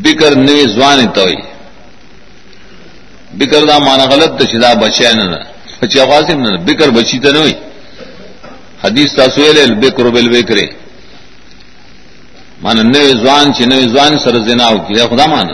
بکر 0.03 0.36
نه 0.36 0.55
ځوان 0.75 1.08
ته 1.15 1.24
وي 1.27 1.50
بکر 3.41 3.62
دا 3.69 3.79
معنا 3.79 4.05
غلط 4.13 4.31
ته 4.39 4.46
چې 4.51 4.57
دا 4.63 4.74
بچی 4.83 5.03
نه 5.20 5.25
نه. 5.31 5.39
چې 5.92 5.98
اواز 6.05 6.25
نه 6.31 6.57
بکر 6.68 6.89
بچی 6.98 7.20
ته 7.20 7.31
نه 7.31 7.42
وي 7.46 7.55
حدیث 8.83 9.09
تاسو 9.15 9.42
ویل 9.42 9.74
بکر 9.83 10.09
بل 10.15 10.27
بکر 10.35 10.57
مان 12.63 12.77
نه 12.92 13.01
ځوان 13.24 13.53
چې 13.55 13.63
نه 13.72 13.75
ځوان 13.94 14.18
سره 14.24 14.39
زنا 14.48 14.65
او 14.72 14.77
کړه 14.87 15.09
خدا 15.11 15.25
مان 15.33 15.48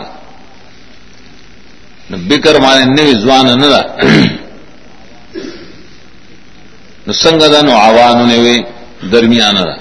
نه 2.09 2.17
بکر 2.29 2.59
مان 2.59 2.95
نه 2.95 3.13
ځوان 3.23 3.45
نه 3.61 3.81
نو 7.07 7.13
څنګه 7.13 7.47
دا 7.53 7.61
نو 7.67 7.73
عوانو 7.85 8.25
نه 8.31 8.37
وي 8.43 8.57
درمیانه 9.11 9.63
ده. 9.67 9.75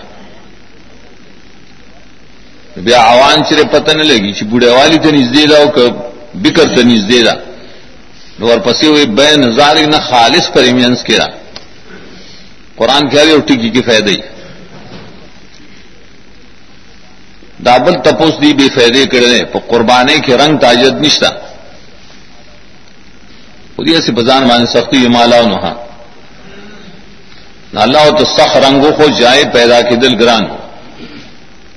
بیا 2.87 2.99
عوان 3.11 3.39
چې 3.47 3.55
پته 3.73 3.93
نه 3.99 4.05
لګي 4.11 4.33
چې 4.39 4.45
بوډه 4.51 4.69
والی 4.77 4.99
ته 4.99 5.11
نږدې 5.19 5.45
ده 5.51 5.57
او 5.63 5.67
بکر 6.45 6.67
ته 6.75 6.83
نږدې 6.91 7.21
ده. 7.27 7.35
نو 8.39 8.47
ورپسې 8.47 8.87
وي 8.87 9.07
بین 9.07 9.41
نظر 9.41 9.77
نه 9.87 9.99
خالص 10.09 10.47
پریمینس 10.53 11.05
کړه 11.05 11.29
قران 12.77 13.03
کې 13.11 13.17
هر 13.19 13.29
یو 13.29 13.41
ټکی 13.41 13.71
کې 13.71 14.23
دابل 17.65 17.95
تپوس 18.05 18.35
دی 18.43 18.53
بے 18.59 18.69
فائدے 18.75 19.05
کړي 19.13 19.45
په 19.53 19.59
قربانې 19.71 20.17
کې 20.25 20.33
رنگ 20.41 20.59
تاجد 20.59 20.95
نشتا۔ 21.05 21.31
خو 23.77 23.83
دې 23.85 23.97
سي 24.05 24.13
بزان 24.13 24.43
باندې 24.49 24.67
سختي 24.75 25.09
مالاو 25.09 25.47
نه 25.53 25.59
ہاں۔ 25.63 25.77
اللہ 27.85 28.11
تو 28.19 28.25
سخ 28.25 28.57
رنگوں 28.57 28.93
کو 28.99 29.07
جائے 29.19 29.45
پیدا 29.53 29.81
کی 29.89 29.97
دل 30.03 30.15
گران۔ 30.21 30.45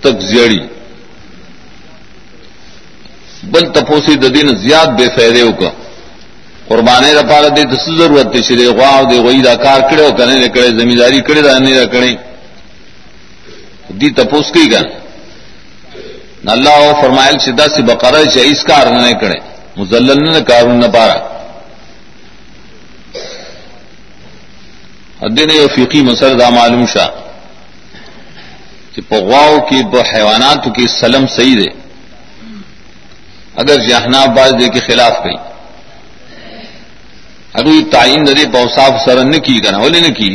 تک 0.01 0.15
زیڑی۔ 0.31 0.59
بل 3.51 3.65
تپوسی 3.73 4.15
ددین 4.15 4.55
زیاد 4.63 4.87
بے 4.97 5.07
فیدے 5.15 5.43
کا 5.59 5.69
قربانے 6.69 7.13
رپار 7.13 7.43
دے 7.55 7.63
تو 7.69 7.75
ضرورت 7.97 8.31
تھی 8.31 8.41
شرے 8.47 8.65
غوا 8.77 9.01
دے 9.11 9.17
وہی 9.25 9.41
دا 9.41 9.55
کار 9.65 9.79
کڑے 9.89 10.01
ہو 10.05 10.11
کرنے 10.17 10.47
کڑے، 10.55 10.67
زمینداری 10.79 11.19
کڑے 11.27 11.41
دا 11.41 11.57
نہیں 11.57 11.79
رکھڑے 11.79 12.11
دی 13.99 14.09
تپوس 14.17 14.51
کی 14.53 14.65
گن 14.71 14.85
اللہ 16.53 16.79
فرمائل 17.01 17.35
شدہ 17.45 17.65
سے 17.75 17.81
بقرہ 17.89 18.23
چاہیے 18.33 18.51
اس 18.51 18.63
کار 18.63 18.85
نہ 18.87 19.11
کڑے۔ 19.21 19.39
مزلل 19.77 20.19
نہ 20.25 20.39
کارون 20.49 20.79
نہ 20.79 20.87
پارا۔ 20.93 21.17
دن 25.37 25.49
یو 25.51 25.67
فقی 25.75 26.01
مسل 26.01 26.39
دا 26.39 26.49
معلوم 26.49 26.85
شاہ 26.93 27.09
کہ 28.93 29.01
پغواؤ 29.09 29.59
کی 29.69 29.79
حیوانات 30.13 30.63
کی 30.75 30.87
سلم 30.99 31.25
صحیح 31.35 31.55
دے۔ 31.59 31.69
اگر 33.61 33.75
جی 33.79 33.87
جہنا 33.87 34.25
باز 34.35 34.51
دے 34.59 34.67
کے 34.73 34.79
خلاف 34.79 35.15
گئی 35.25 35.37
اگر 37.53 37.67
یہ 37.67 37.91
تعین 37.91 38.19
دے 38.27 38.45
بوساف 38.45 38.93
سر 39.05 39.23
نے 39.23 39.39
کی 39.39 39.59
کرنا 39.59 39.77
بولے 39.77 39.99
نے 39.99 40.09
کی۔ 40.09 40.29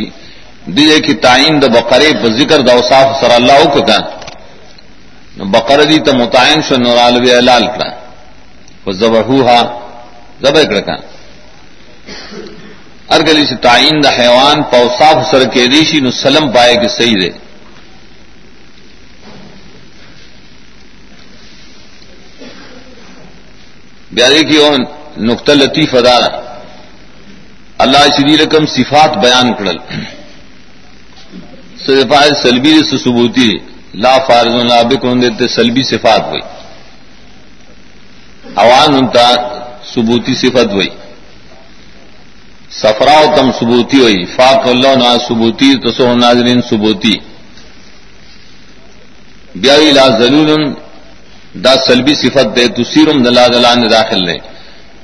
دے 0.67 1.01
کہ 1.01 1.15
تعین 1.23 1.55
د 1.63 1.65
بقرے 1.65 2.09
ذکر 2.39 2.61
دا 2.67 2.73
اوصاف 2.73 3.09
سر 3.21 3.31
اللہ 3.31 3.65
کو 3.73 3.81
کہنا 3.89 5.45
بقر 5.51 5.79
دی 5.85 5.99
تو 5.99 6.13
متعین 6.17 6.61
شو 6.69 6.75
نورال 6.77 7.15
لال 7.45 7.65
کرا۔ 7.67 7.89
وہ 8.87 8.93
زبہ 8.93 9.21
زبہ 10.43 10.63
کڑکا 10.71 10.95
ارگلی 13.15 13.45
سے 13.47 13.57
تعین 13.57 13.95
دا 14.05 14.11
حیوان 14.19 14.63
پوصاف 14.63 15.17
سر 15.31 15.43
کے 15.45 15.63
ریشی 15.73 15.99
نو 16.01 16.11
سلم 16.11 16.45
پائے 16.53 16.75
کہ 16.77 16.89
صحیح 16.89 17.17
دے۔ 17.23 17.31
بیارے 24.17 24.43
کی 24.49 24.57
اور 24.57 24.75
نقطہ 25.29 25.53
لطیف 25.53 25.95
ادارہ 25.95 26.31
اللہ 27.79 27.99
شدی 27.99 28.37
رقم 28.37 28.67
صفات 28.67 29.17
بیان 29.19 29.55
کرل۔ 29.55 29.77
صفات 31.87 32.43
سلبی 32.43 32.81
سے 32.91 32.99
ثبوتی 32.99 33.51
لا 33.95 34.19
فارض 34.19 34.65
نابق 34.65 35.05
دیتے 35.23 35.49
سلبی 35.49 35.83
صفات 35.83 36.21
ہوئی۔ 36.21 36.41
عوان 38.57 38.95
انتا 38.95 39.35
ثبوتی 39.95 40.35
صفت 40.35 40.73
ہوئی۔ 40.73 40.89
سفرا 42.71 43.37
تم 43.37 43.51
ثبوتی 43.61 44.01
ہوئی۔ 44.01 44.25
فاق 44.25 44.69
اللہ 44.69 44.89
نا 44.89 45.17
ثبوتی، 45.29 45.75
تسو 45.75 46.17
ناظرین 46.17 46.61
ثبوتی۔ 46.71 47.15
بیائی 49.55 49.93
لا 49.93 50.09
ضرور 50.09 50.59
دا 51.55 51.75
سلبی 51.87 52.15
صفت 52.15 52.57
دے۔ 52.57 52.69
تسیرم 52.69 53.23
دلا 53.23 53.47
دلا 53.47 53.75
نے 53.75 53.89
داخل 53.89 54.27
لے۔ 54.27 54.39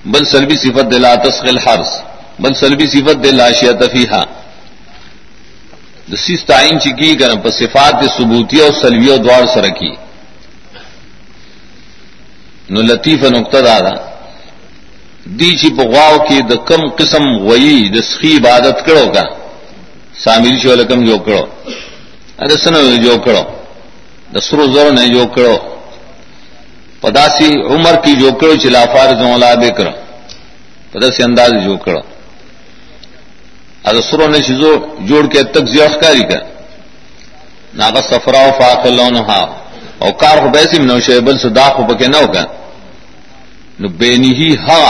بل 0.05 0.25
سلبی 0.25 0.57
صفت 0.57 0.93
دلا 0.93 1.15
تسخل 1.15 1.59
حرس 1.59 2.10
بل 2.43 2.55
سلبی 2.61 2.87
صفت 2.87 3.25
دے 3.25 3.31
لاشیا 3.31 3.73
تفیحا 3.81 4.23
دسیس 6.13 6.45
تعین 6.45 6.79
چکی 6.81 7.15
کر 7.17 7.35
پس 7.43 7.55
صفات 7.59 8.05
ثبوتی 8.17 8.61
اور 8.61 8.73
سلوی 8.83 9.17
دوار 9.19 9.47
سرکی 9.55 9.93
نو 12.71 12.83
لطیف 12.83 13.23
نقطہ 13.37 13.61
دادا 13.67 13.95
دی 15.39 15.51
چی 15.61 15.69
پغواو 15.77 16.19
کی 16.29 16.39
د 16.51 16.53
کم 16.69 16.83
قسم 16.99 17.25
وئی 17.49 17.89
د 17.95 17.97
سخی 18.11 18.37
عبادت 18.37 18.87
کرو 18.87 19.07
کا۔ 19.15 19.25
سامل 20.25 20.59
شو 20.63 20.75
لکم 20.75 21.05
جو 21.09 21.19
کرو 21.27 21.43
ا 22.39 22.57
سن 22.63 22.75
جو 23.05 23.17
کرو 23.25 23.43
د 24.35 24.37
سرو 24.47 24.65
زر 24.75 24.91
نے 24.93 25.07
جو 25.15 25.27
کرو 25.35 25.57
پداسی 27.01 27.49
عمر 27.73 27.95
کی 28.05 28.13
جو 28.21 28.31
کرو 28.41 28.55
چلا 28.63 28.85
فارض 28.95 29.21
مولا 29.29 29.53
بے 29.63 29.71
کرو 29.79 29.93
پداسی 30.93 31.23
انداز 31.23 31.53
جو 31.65 31.77
کرو 31.85 32.01
ادسروں 33.85 34.29
نے 34.29 34.41
چیزوں 34.41 34.77
جوڑ 35.01 35.27
کے 35.27 35.43
تک 35.43 35.69
زیوخ 35.69 36.01
کاری 36.01 36.23
کر۔ 36.23 36.43
ناغ 37.75 37.95
سفرا 38.01 38.45
فاق 38.59 38.87
لون 38.87 39.17
ہا۔ 39.17 39.41
اور 39.99 40.13
کار 40.13 40.39
کو 40.39 40.49
بیسی 40.49 40.79
میں 40.79 40.87
نو 40.87 41.01
شیبل 41.01 41.39
سے 41.39 41.49
داخ 41.49 41.79
ہو 41.79 41.87
پکے 41.87 42.07
نو 42.07 42.27
کا 42.33 42.45
نو 43.81 43.89
بینی 43.89 44.33
ہی 44.33 44.57
ہا 44.57 44.83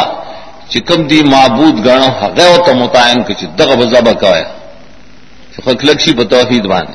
چکم 0.68 1.06
دی 1.06 1.22
معبود 1.22 1.86
گانا 1.86 2.06
حقے 2.06 2.46
و 2.46 2.56
تو 2.66 2.74
متعین 2.74 3.22
کچھ 3.22 3.44
دغ 3.58 3.74
بزا 3.74 4.00
بکایا 4.00 4.48
خلکشی 5.64 6.12
بتوحید 6.12 6.64
بانے 6.66 6.94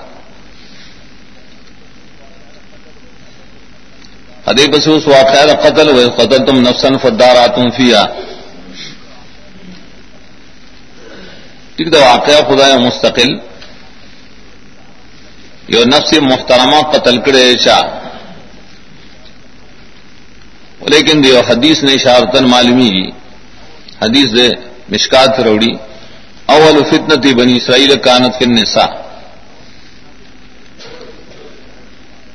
ادے 4.45 4.67
بس 4.67 4.87
اس 4.87 5.07
واقعہ 5.07 5.69
قتل 5.69 5.89
ہوئے 5.89 6.09
قتل 6.17 6.45
تم 6.45 6.59
نفسن 6.59 6.97
فدار 6.97 7.35
آتم 7.35 7.69
فیا 7.69 8.03
ٹھیک 11.75 11.91
تو 11.93 11.99
واقعہ 12.01 12.39
خدا 12.47 12.67
مستقل۔ 12.77 13.31
یہ 15.67 15.85
نفس 15.85 16.13
محترمہ 16.21 16.79
قتل 16.91 17.17
کرے 17.21 17.43
شاہ 17.63 17.83
لیکن 20.91 21.23
دیو 21.23 21.39
حدیث 21.49 21.83
نے 21.83 21.97
شارتن 21.97 22.45
معلومی 22.49 22.89
کی 22.89 23.09
حدیث 24.01 24.29
دے 24.37 24.49
مشکات 24.89 25.39
روڑی۔ 25.39 25.73
اول 26.55 26.75
فتنتی 26.89 27.33
بنی 27.33 27.55
اسرائیل 27.57 27.91
کانت 27.97 28.33
فن 28.39 28.51
نساء 28.53 28.91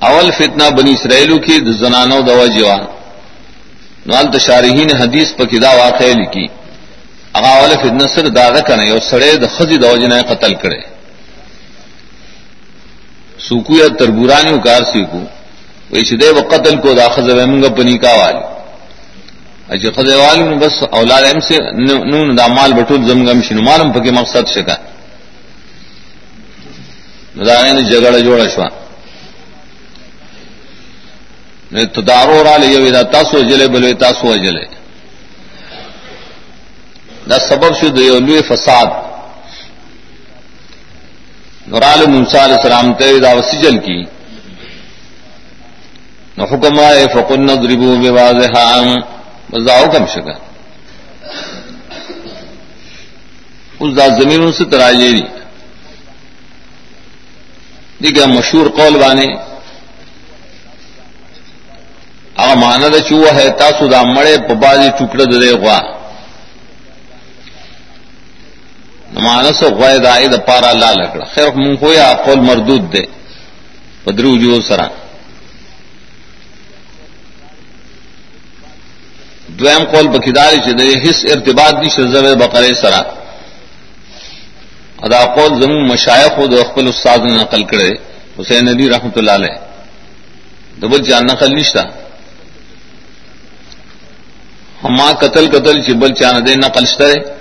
اول 0.08 0.30
فتنہ 0.30 0.68
بنی 0.76 0.92
اسرائیلو 0.92 1.38
کی 1.38 1.56
زنانو 1.80 2.20
دوا 2.20 2.46
جوان 2.46 2.82
نوال 4.06 4.26
تشارحی 4.32 4.84
نے 4.84 4.94
حدیث 5.00 5.28
پر 5.36 5.46
کدا 5.46 5.70
واقع 5.76 6.04
لکی۔ 6.20 6.46
اغا 7.34 7.50
اول 7.58 7.72
فتنہ 7.82 8.06
سر 8.14 8.26
دادا 8.36 8.60
کنے، 8.66 8.84
یو 8.88 8.98
سڑے 9.10 9.30
د 9.42 9.44
خزی 9.54 9.76
دوا 9.82 9.96
جنہ 10.02 10.16
قتل 10.30 10.52
کرے۔ 10.62 10.80
سوکو 13.46 13.74
یا 13.76 13.88
تربورانی 13.98 14.58
کار 14.64 14.82
سیکو، 14.92 15.22
وی 15.92 16.00
شدے 16.08 16.28
و 16.36 16.40
قتل 16.52 16.74
کو 16.82 16.88
دا 16.94 17.06
خزه 17.08 17.14
خز 17.14 17.28
ویمنگا 17.38 17.68
پنیکا 17.76 18.12
والی 18.20 18.44
اچھا 19.72 19.90
خز 19.96 20.08
والی 20.22 20.42
نو 20.48 20.56
بس 20.62 20.74
اولاد 20.98 21.22
ام 21.30 21.40
سے 21.46 21.56
نون 22.10 22.28
دا 22.38 22.46
مال 22.56 22.70
بٹول 22.78 23.00
زمگم 23.08 23.40
شنو 23.46 23.62
مالم 23.62 23.88
پکی 23.92 24.10
مقصد 24.10 24.44
شکا۔ 24.54 24.76
دا 27.46 27.54
جگڑ 27.90 28.14
جوڑا 28.26 28.46
شوان 28.54 28.72
تدارو 31.94 32.38
را 32.44 32.56
لے 32.56 32.90
دا 32.90 33.02
تاسو 33.14 33.36
جلے 33.48 33.66
بلوے 33.72 33.92
تاسو 34.04 34.36
جلے۔ 34.44 34.64
دا 37.28 37.38
سبب 37.38 37.72
شد 37.80 37.98
یو 37.98 38.18
لوی 38.26 38.42
فساد. 38.48 38.88
نورال 41.70 42.00
موسیٰ 42.10 42.40
علیہ 42.44 42.56
السلام 42.56 42.92
تے 42.98 43.18
دا 43.24 43.32
وسجل 43.38 43.78
کی. 43.86 44.00
نو 46.36 46.44
حکم 46.52 46.78
آئے 46.80 47.06
فقن 47.14 47.40
نضربو 47.46 47.90
بواضحا 48.02 48.68
بس 49.50 49.66
دا 49.66 49.78
حکم 49.78 50.04
شکا 50.14 50.34
اس 53.80 53.96
دا 53.96 54.06
زمینوں 54.20 54.50
سے 54.58 54.64
تراجے 54.72 55.10
دی 55.12 55.26
دیکھا 58.02 58.26
مشہور 58.26 58.66
قول 58.76 58.94
بانے 59.02 59.28
هغه 62.40 62.54
معنا 62.54 62.88
د 62.88 62.96
چې 63.06 63.12
وه 63.12 63.48
تاسو 63.62 63.86
دا 63.86 64.00
مړې 64.02 64.48
په 64.48 64.54
بازي 64.54 64.90
ټوکړه 64.98 65.24
درې 65.32 65.52
غوا 69.14 69.22
معنا 69.22 69.52
سو 69.52 69.68
د 70.32 70.36
پارا 70.46 70.72
لا 70.72 70.90
لکړه 70.94 71.24
خیر 71.34 71.48
مونږ 71.48 71.78
خو 71.80 71.92
یا 71.92 72.14
قول 72.24 72.40
مردود 72.40 72.90
ده 72.90 73.08
پدرو 74.04 74.36
جو 74.36 74.60
سره 74.60 74.90
دویم 79.58 79.84
قول 79.92 80.06
بکیداری 80.08 80.58
چې 80.64 80.72
د 80.80 80.82
هیڅ 81.04 81.18
ارتباط 81.32 81.74
نشته 81.84 82.06
زره 82.12 82.34
بقره 82.34 82.74
سره 82.74 83.00
ادا 85.04 85.24
قول 85.36 85.62
زمو 85.62 85.80
مشایخ 85.92 86.38
او 86.38 86.46
د 86.46 86.64
خپل 86.68 86.88
استاد 86.88 87.20
نقل 87.24 87.62
کړي 87.70 87.92
حسین 88.38 88.68
علی 88.68 88.88
رحمت 88.88 89.18
الله 89.18 89.32
علیه 89.32 89.56
دبل 90.80 91.02
جان 91.08 91.26
نقل 91.26 91.50
نشته 91.58 91.84
ہما 94.84 95.12
قتل 95.22 95.46
قتل 95.54 95.82
چبل 95.86 96.12
چان 96.20 96.46
دے 96.46 96.54
نقل 96.56 96.84
شترے 96.92 97.39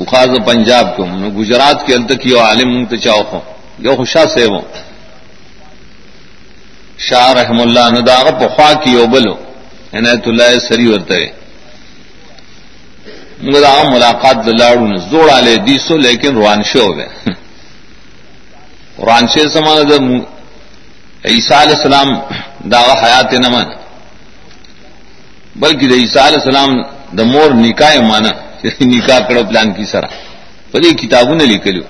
بخار 0.00 0.28
پنجاب 0.46 0.96
کو 0.96 1.04
گجرات 1.38 1.86
کے 1.86 1.94
التک 1.94 2.26
یو 2.26 2.38
عالم 2.40 2.68
منت 2.74 2.94
چاو 3.04 3.22
کو 3.30 3.40
یو 3.84 3.96
خوشا 3.96 4.24
سے 4.34 4.44
وہ 4.52 4.60
شاہ 7.08 7.32
رحم 7.32 7.60
اللہ 7.60 7.86
نداغ 7.90 8.24
پخوا 8.40 8.72
کی 8.82 8.90
یو 8.90 9.06
بلو. 9.06 9.34
عنایت 9.92 10.26
اللہ 10.28 10.58
سری 10.68 10.86
ورتے 10.86 11.20
مگر 13.42 13.64
ملاقات 13.92 14.36
دلاڑو 14.46 14.86
نے 14.86 14.96
زوڑ 15.10 15.30
آلے 15.30 15.56
دیسو 15.66 15.96
لیکن 15.96 16.36
روانشے 16.36 16.80
ہو 16.80 16.96
گئے. 16.96 17.08
روانشے 18.98 19.48
سمان 19.48 19.78
عیسیٰ 21.24 21.60
علیہ 21.60 21.76
السلام 21.76 22.08
داغ 22.72 22.88
حیات 23.04 23.32
نمن 23.44 23.66
بلکہ 25.62 25.88
د 25.88 25.92
عیسیٰ 25.92 26.26
علیہ 26.26 26.40
السلام 26.42 26.70
د 27.16 27.20
مور 27.32 27.50
نکاح 27.64 27.94
مانا. 28.10 28.32
یعنی 28.64 28.84
نکاح 28.96 29.18
کڑو 29.28 29.42
پلان 29.48 29.72
کی 29.74 29.84
سرا 29.92 30.08
بلی 30.72 30.90
کتابوں 31.02 31.36
نے 31.36 31.44
لکھلو 31.52 31.84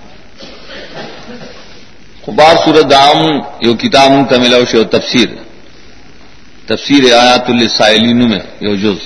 خبار 2.25 2.55
سورت 2.65 2.91
دام 2.91 3.21
یو 3.67 3.75
کتاب 3.83 4.11
ته 4.11 4.37
تمل 4.37 4.55
شو 4.71 4.85
تفسیر. 4.97 5.29
تفسیر 6.67 7.03
آیات 7.15 7.49
السائلین 7.51 8.21
میں 8.31 8.43
یو 8.61 8.75
جز. 8.83 8.99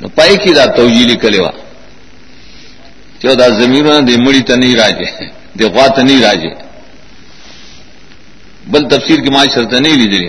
نو 0.00 0.08
پائی 0.16 0.36
کی 0.42 0.52
دا 0.54 0.64
توجی 0.76 1.04
لکھلے 1.10 1.40
وا 1.40 1.50
چو 3.20 3.34
دا 3.34 3.48
زمینوں 3.60 4.00
دے 4.08 4.16
مڑی 4.24 4.42
تا 4.48 4.54
نہیں 4.62 4.74
راجے 4.76 5.08
دے 5.58 5.64
غوا 5.74 5.86
تا 5.94 6.02
نہیں 6.02 6.20
راجے 6.22 6.50
بل 8.72 8.82
تفسیر 8.88 9.18
کی 9.24 9.30
ماں 9.34 9.46
شرط 9.54 9.72
نہیں 9.74 9.96
لی 10.00 10.28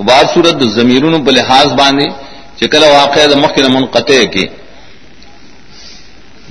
دلی 0.00 0.08
بعض 0.08 0.24
صورت 0.34 0.54
د 0.58 0.64
زمیرونو 0.68 1.18
په 1.24 1.30
لحاظ 1.30 1.68
باندې، 1.80 2.12
چې 2.58 2.68
کله 2.68 2.86
واقع 2.88 3.26
د 3.26 3.34
مخکې 3.34 3.68
منقطع 3.76 4.22
کې 4.32 4.46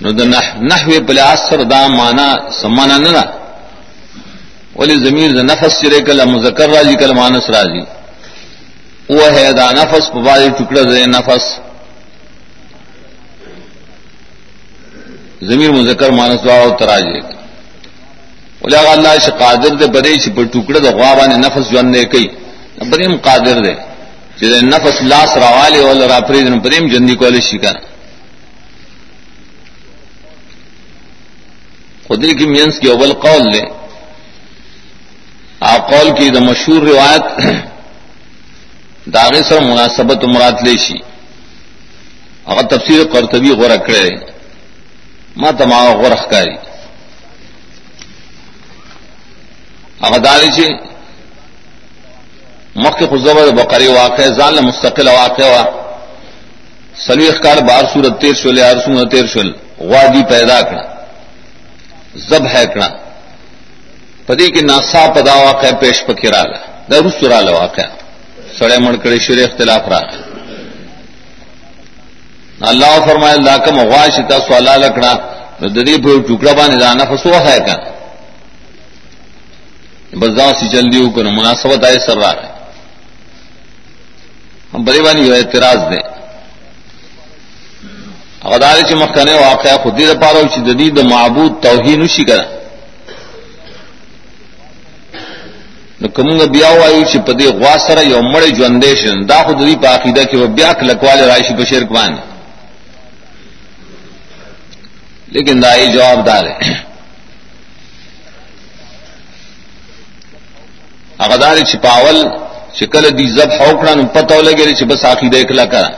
نو 0.02 0.12
د 0.12 0.22
نحوی 0.62 1.00
په 1.00 1.14
لحاظ 1.14 1.40
سره 1.50 1.64
دا 1.64 1.88
معنا 1.88 2.36
سمانا 2.62 2.98
نه 2.98 3.12
نه 3.12 3.26
ولی 4.76 4.96
زمیر 5.06 5.32
د 5.32 5.40
نفس 5.52 5.82
چې 5.82 6.02
کله 6.02 6.26
مذکر 6.26 6.70
راځي، 6.70 6.96
کله 6.96 7.14
مانس 7.14 7.50
راځي. 7.50 7.84
او 9.10 9.20
ہے 9.36 9.52
دا 9.54 9.72
نفس 9.72 10.04
په 10.14 10.20
باندې 10.20 10.58
ټوکړه 10.58 10.82
ده 10.86 11.00
یعنی 11.00 11.12
نفس. 11.18 11.60
زمیر 15.42 15.72
مذکر 15.72 16.12
مانس 16.12 16.44
دعا 16.44 16.64
او 16.64 16.72
تراجه 16.72 17.24
ولی 18.62 18.78
الله 18.78 19.18
چې 19.20 19.30
قادر 19.30 19.72
دې 19.80 19.88
بری 19.88 20.16
چې 20.20 20.30
په 20.36 20.42
ټوکړه 20.54 20.80
د 20.80 20.88
غوا 20.88 21.16
باندې 21.16 21.36
نفس 21.46 21.72
ژوند 21.72 21.96
نه 21.96 22.04
کوي. 22.04 22.30
بریم 22.92 23.18
قادر 23.18 23.62
دے 23.64 23.76
چې 24.40 24.64
نفس 24.64 25.02
لاس 25.02 25.38
راواله 25.38 25.80
ول 25.86 26.02
را 26.12 26.20
پرې 26.22 26.44
دن 26.46 26.60
بریم 26.60 26.88
جندي 26.88 27.16
کول 27.16 27.42
شي 27.42 27.58
کنه. 27.58 27.90
خودی 32.10 32.34
کی 32.38 32.46
مینس 32.46 32.80
کی 32.82 32.88
اول 32.88 33.12
قول 33.24 33.44
لے 33.52 33.62
آ 35.72 35.76
قول 35.90 36.08
کی 36.18 36.30
دا 36.36 36.40
مشہور 36.40 36.82
روایت 36.82 37.26
داغے 39.14 39.42
سر 39.50 39.60
مناسبت 39.62 40.24
مراد 40.34 40.64
لے 40.68 40.76
شی 40.86 40.98
اگر 42.50 42.68
تفسیر 42.72 43.04
قرطبی 43.14 43.52
غور 43.60 43.76
کرے 43.88 44.10
ما 45.42 45.52
تما 45.60 45.80
غورخ 46.02 46.24
کاری 46.30 46.56
اگر 50.08 50.20
داری 50.26 50.50
چی 50.56 50.68
مخ 52.76 53.00
خزبر 53.12 53.52
بقری 53.52 53.88
واقع 53.88 54.30
زال 54.30 54.60
مستقل 54.60 55.08
واقع 55.08 55.44
وا 55.44 55.64
سلوی 56.96 57.28
اخکار 57.30 57.60
بار 57.60 57.86
سورت 57.94 58.20
تیر 58.22 58.34
شل 58.34 58.58
یا 58.58 58.74
رسول 58.74 59.10
تیر 59.10 59.26
شل 59.26 59.50
وادی 59.82 60.24
پیدا 60.24 60.62
کرا 60.62 60.84
زب 62.30 62.46
ہے 62.46 62.66
کرا 62.74 62.88
پدی 64.28 64.48
کی 64.52 64.62
ناسا 64.62 65.08
پدا 65.16 65.36
واقع 65.38 65.72
پیش 65.80 66.04
پکرا 66.06 66.44
لا 66.44 66.60
دا 66.92 67.00
رسول 67.00 67.32
واقع 67.52 67.86
سڑے 68.60 68.78
مڑ 68.78 68.96
کرے 68.96 69.20
شر 69.20 69.38
اختلاف 69.44 69.88
رہا 69.90 70.18
اللہ 72.62 72.94
فرمائے 73.06 73.34
اللہ 73.34 73.58
کا 73.66 73.72
مغاشتا 73.72 74.40
سوالا 74.48 74.76
لکڑا 74.78 75.14
ددی 75.76 75.96
ٹکڑا 76.28 76.52
بانے 76.54 76.78
دانا 76.80 77.04
فسو 77.06 77.34
ہے 77.46 77.58
کہ 77.66 77.76
بزاؤں 80.14 80.54
سے 80.60 80.66
چل 80.72 80.86
دی 80.94 81.00
کر 81.16 81.26
مناسبت 81.32 81.86
آئے 81.86 82.00
سر 82.06 82.18
رہا 82.18 82.32
ہے 82.32 82.59
بڑے 84.86 85.02
بانی 85.04 85.26
جو 85.26 85.34
اعتراض 85.34 85.80
دیں 85.92 86.04
اغدار 88.48 88.82
چ 88.90 88.94
مخنے 89.02 89.34
واقعہ 89.34 89.78
خودی 89.84 90.06
د 90.06 90.14
پاره 90.22 90.42
چې 90.54 90.60
د 90.68 90.70
دې 90.80 90.90
د 90.98 91.00
معبود 91.14 91.52
توهین 91.62 92.08
شي 92.08 92.24
کړه 92.30 92.46
نو 96.02 96.08
کومه 96.16 96.46
بیا 96.56 96.70
وایو 96.80 97.04
چې 97.04 97.18
په 97.28 97.34
دې 97.40 97.48
غوا 97.60 97.76
سره 97.88 98.02
یو 98.04 98.22
مړ 98.22 98.44
ژوندې 98.58 98.96
شن 99.02 99.26
دا 99.32 99.40
خو 99.44 99.54
د 99.54 99.62
دې 99.68 99.76
په 99.82 99.88
عقیده 99.96 100.24
کې 100.26 100.36
بیا 100.60 100.74
کلکواله 100.74 101.28
راشي 101.28 101.54
په 101.54 101.66
شرک 101.72 101.90
باندې. 101.98 102.22
لیکن 105.32 105.60
دا 105.62 105.72
یې 105.76 105.94
جواب 105.94 106.26
دار 106.26 106.46
ہے 106.50 106.56
اغدار 111.26 111.58
چې 111.58 111.76
پاول 111.82 112.18
چې 112.76 112.84
کله 112.94 113.10
دې 113.10 113.26
زب 113.38 113.50
حوکړه 113.60 113.96
نو 113.98 114.04
پته 114.16 114.34
ولګی 114.38 114.74
چې 114.80 114.84
بس 114.84 115.06
عقیده 115.06 115.44
کلا 115.44 115.66
کړه 115.66 115.90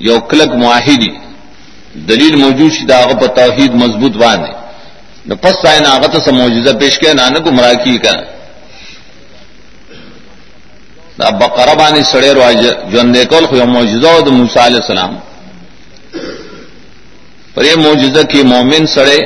یو 0.00 0.20
کلک 0.20 0.50
معاہدی۔ 0.62 1.12
دلیل 2.08 2.36
موجود 2.36 2.72
شي 2.72 2.84
داغه 2.84 3.14
په 3.14 3.26
توحید 3.26 3.74
مضبوط 3.74 4.12
باندې 4.12 4.50
نو 5.26 5.36
پس 5.36 5.54
ځای 5.64 5.80
نه 5.80 5.88
هغه 5.88 6.08
ته 6.08 6.32
معجزه 6.32 6.72
پیش 6.72 6.98
کړي 6.98 7.14
نه 7.14 7.28
نه 7.28 7.40
گمراه 7.40 7.74
کی 7.84 7.98
کا 7.98 8.14
دا 11.18 11.30
بقره 11.30 11.74
باندې 11.74 12.02
سړی 12.12 12.30
راځي 12.34 12.70
ژوند 12.92 13.16
کول 13.30 13.46
خو 13.46 13.56
یو 13.56 13.66
معجزه 13.66 14.08
او 14.10 14.20
د 14.22 14.28
موسی 14.28 14.58
علی 14.58 14.74
السلام۔ 14.76 15.18
پر 17.54 17.62
یې 17.64 17.76
معجزه 17.76 18.22
کې 18.24 18.42
مؤمن 18.44 18.86
سړی 18.86 19.20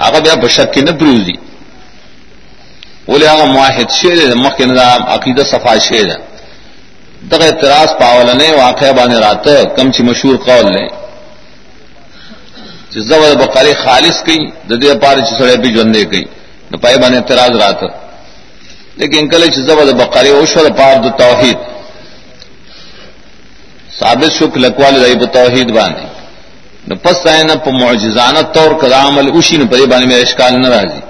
هغه 0.00 0.20
بیا 0.20 0.34
په 0.36 0.48
شک 0.48 0.78
نه 0.78 0.92
پروزي 0.92 1.36
ولې 3.08 3.26
هغه 3.32 3.44
موحد 3.44 3.90
شه 3.90 4.34
مخکې 4.34 4.62
نه 4.62 4.82
عقیده 5.14 5.44
صفا 5.44 5.78
شه 5.78 6.02
ده 6.02 6.18
دغه 7.30 7.44
اعتراض 7.44 7.90
پاولنه 8.00 8.56
واقع 8.56 8.92
باندې 8.92 9.14
راته 9.26 9.64
کم 9.76 9.92
چې 9.92 10.00
مشهور 10.00 10.36
قول 10.36 10.66
نه 10.72 11.02
چې 12.92 12.98
زو 13.08 13.20
د 13.32 13.34
بقره 13.44 13.74
خالص 13.84 14.16
کړي 14.26 14.40
د 14.68 14.72
دې 14.80 14.88
لپاره 14.94 15.20
چې 15.26 15.32
سره 15.38 15.56
به 15.56 15.68
ژوندې 15.74 16.04
کړي. 16.10 16.24
نو 16.70 16.78
پای 16.78 16.96
باندې 17.02 17.16
اعتراض 17.16 17.52
راته. 17.64 17.88
لیکن 19.00 19.28
کله 19.32 19.46
چې 19.46 19.60
زو 19.68 19.84
د 19.90 19.92
بقره 20.02 20.30
او 20.38 20.46
شو 20.46 20.60
د 20.68 20.70
پاره 20.78 20.98
د 21.06 21.08
توحید. 21.22 21.58
ثابت 24.00 24.32
شو 24.38 24.48
کلکوال 24.54 24.94
د 24.94 25.18
په 25.22 25.26
توحید 25.38 25.68
باندې. 25.78 26.04
نو 26.88 26.94
پس 27.04 27.26
نه 27.26 27.54
په 27.64 27.70
معجزانه 27.70 28.42
طور 28.42 28.70
کړه 28.80 28.96
عمل 29.06 29.26
وشي، 29.36 29.56
نو 29.58 29.66
په 29.66 29.76
باندې 29.86 30.06
مې 30.10 30.14
اشکال 30.22 30.52
نه 30.60 30.68
راځي. 30.74 31.02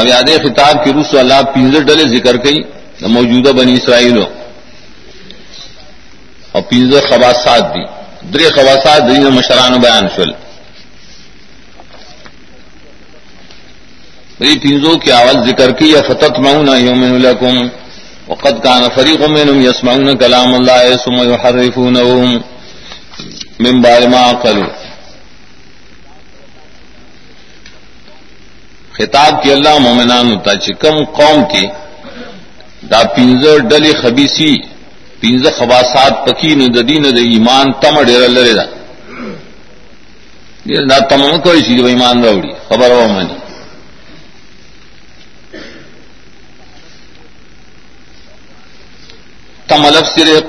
اب 0.00 0.06
یاد 0.06 0.28
خطاب 0.42 0.84
کی 0.84 0.92
روس 0.92 1.14
اللہ 1.14 1.40
پنجر 1.54 1.82
ڈلے 1.82 2.04
ذکر 2.16 2.36
کئی 2.36 2.58
موجودہ 3.16 3.52
بنی 3.52 3.72
اسرائیل 3.72 4.18
اور 6.52 6.62
پنجر 6.62 7.00
خباسات 7.10 7.74
دی۔ 7.74 7.84
در 8.32 8.50
خباسات 8.50 9.08
دین 9.08 9.26
مشران 9.26 9.80
بیان 9.80 10.08
شل۔ 10.16 10.30
میری 14.40 14.58
پنجوں 14.58 14.96
کی 14.98 15.12
آواز 15.12 15.36
ذکر 15.46 15.70
کی 15.70 15.86
یا 15.86 16.00
فتح 16.08 16.40
مؤن 16.40 16.68
یوم 16.86 17.02
الکم 17.02 17.56
وقت 18.28 18.62
کان 18.64 18.82
فریق 18.94 19.22
من 19.22 19.62
یسمعون 19.62 20.16
کلام 20.16 20.54
اللہ 20.54 20.96
ثم 21.04 21.18
يحرفونه 21.30 22.38
من 23.58 23.80
بعد 23.82 24.02
ما 24.12 24.32
قالوا 24.42 24.79
خطاب 29.00 29.42
کی 29.42 29.52
اللہ 29.52 29.78
مومنان 29.78 30.32
ہوتا 30.32 30.54
چکم 30.64 30.96
قوم 31.18 31.44
کی 31.52 31.66
دا 32.90 33.02
پنزر 33.16 33.58
ڈلی 33.70 33.92
خبیسی 34.02 34.54
پنزر 35.20 35.50
خباسات 35.58 36.14
پکی 36.26 36.54
نو 36.54 36.66
ددی 36.74 36.98
نو 37.02 37.10
د 37.10 37.18
ایمان 37.32 37.72
تم 37.82 38.02
ډیر 38.08 38.28
لري 38.28 38.52
دا۔ 38.58 38.66
دا 40.90 40.98
تم 41.10 41.22
کوئی 41.44 41.62
شي 41.66 41.74
ایمان 41.86 42.24
راوړي 42.24 42.52
خبر 42.68 42.90
و 42.90 43.08
مانی 43.12 43.36
تم 49.68 49.86
لفظ 49.86 50.10
صرف 50.14 50.44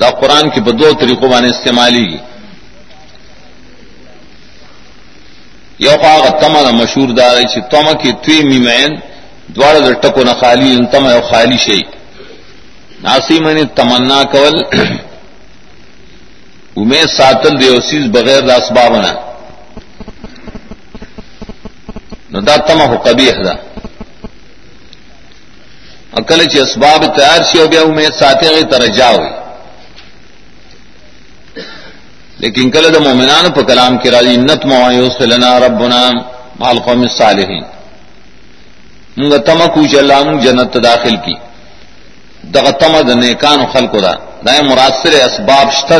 دا 0.00 0.10
قرآن 0.20 0.50
کی 0.50 0.60
بدو 0.66 0.92
طریقوں 1.00 1.28
باندې 1.28 1.50
استعمالی 1.50 2.04
کی 2.10 2.18
یو 5.86 5.96
خواغ 6.02 6.24
تم 6.40 6.54
دا 6.66 6.72
مشهور 6.72 7.08
دار 7.18 7.36
چې 7.42 7.60
تم 7.70 7.86
کې 8.00 8.10
توی 8.22 8.40
میمین 8.50 8.90
دواړه 9.54 9.80
د 9.86 9.88
ټکو 10.02 10.22
نه 10.28 10.34
خالی 10.40 10.74
ان 10.74 10.86
تم 10.92 11.04
یو 11.14 11.22
خالی 11.30 11.58
شي 11.58 11.82
ناسی 13.04 13.38
منی 13.40 13.64
تمنا 13.76 14.22
کول. 14.32 14.54
امید 16.80 17.06
ساتل 17.16 17.58
دی 17.60 17.68
اوسیز 17.68 18.04
بغیر 18.12 18.40
د 18.40 18.50
اسباب 18.50 18.92
نه. 18.96 19.12
نو 22.30 22.40
دا 22.40 22.56
تم 22.56 22.80
هو 22.80 22.96
قبیح 22.96 23.34
ده. 23.46 23.54
عقل 26.18 26.48
چې 26.48 26.58
اسباب 26.58 27.16
تیار 27.16 27.40
شي 27.52 27.60
او 27.60 27.68
بیا 27.68 27.82
امید 27.82 28.12
ساتي 28.20 28.64
ترجا 28.70 29.10
وي 29.10 29.41
لیکن 32.42 32.70
کل 32.70 32.84
د 32.94 32.98
مومنان 33.06 33.44
په 33.56 33.62
کلام 33.68 33.98
کې 33.98 34.08
راځي 34.14 34.36
نت 34.48 34.64
موایوس 34.72 35.20
لنا 35.20 35.50
ربنا 35.66 36.02
مال 36.60 36.78
قوم 36.86 37.02
الصالحین. 37.02 37.64
موږ 39.16 39.32
تم 39.46 39.60
کو 39.74 39.80
چې 39.90 39.96
الله 40.02 40.18
موږ 40.24 40.38
جنت 40.44 40.76
داخل 40.90 41.16
کی 41.24 41.36
دغه 42.54 42.70
تم 42.70 42.92
د 43.08 43.10
نیکانو 43.10 43.66
خلقو 43.72 44.00
دا 44.00 44.14
دا 44.46 44.52
مراسر 44.70 45.12
اسباب 45.28 45.66
شته 45.78 45.98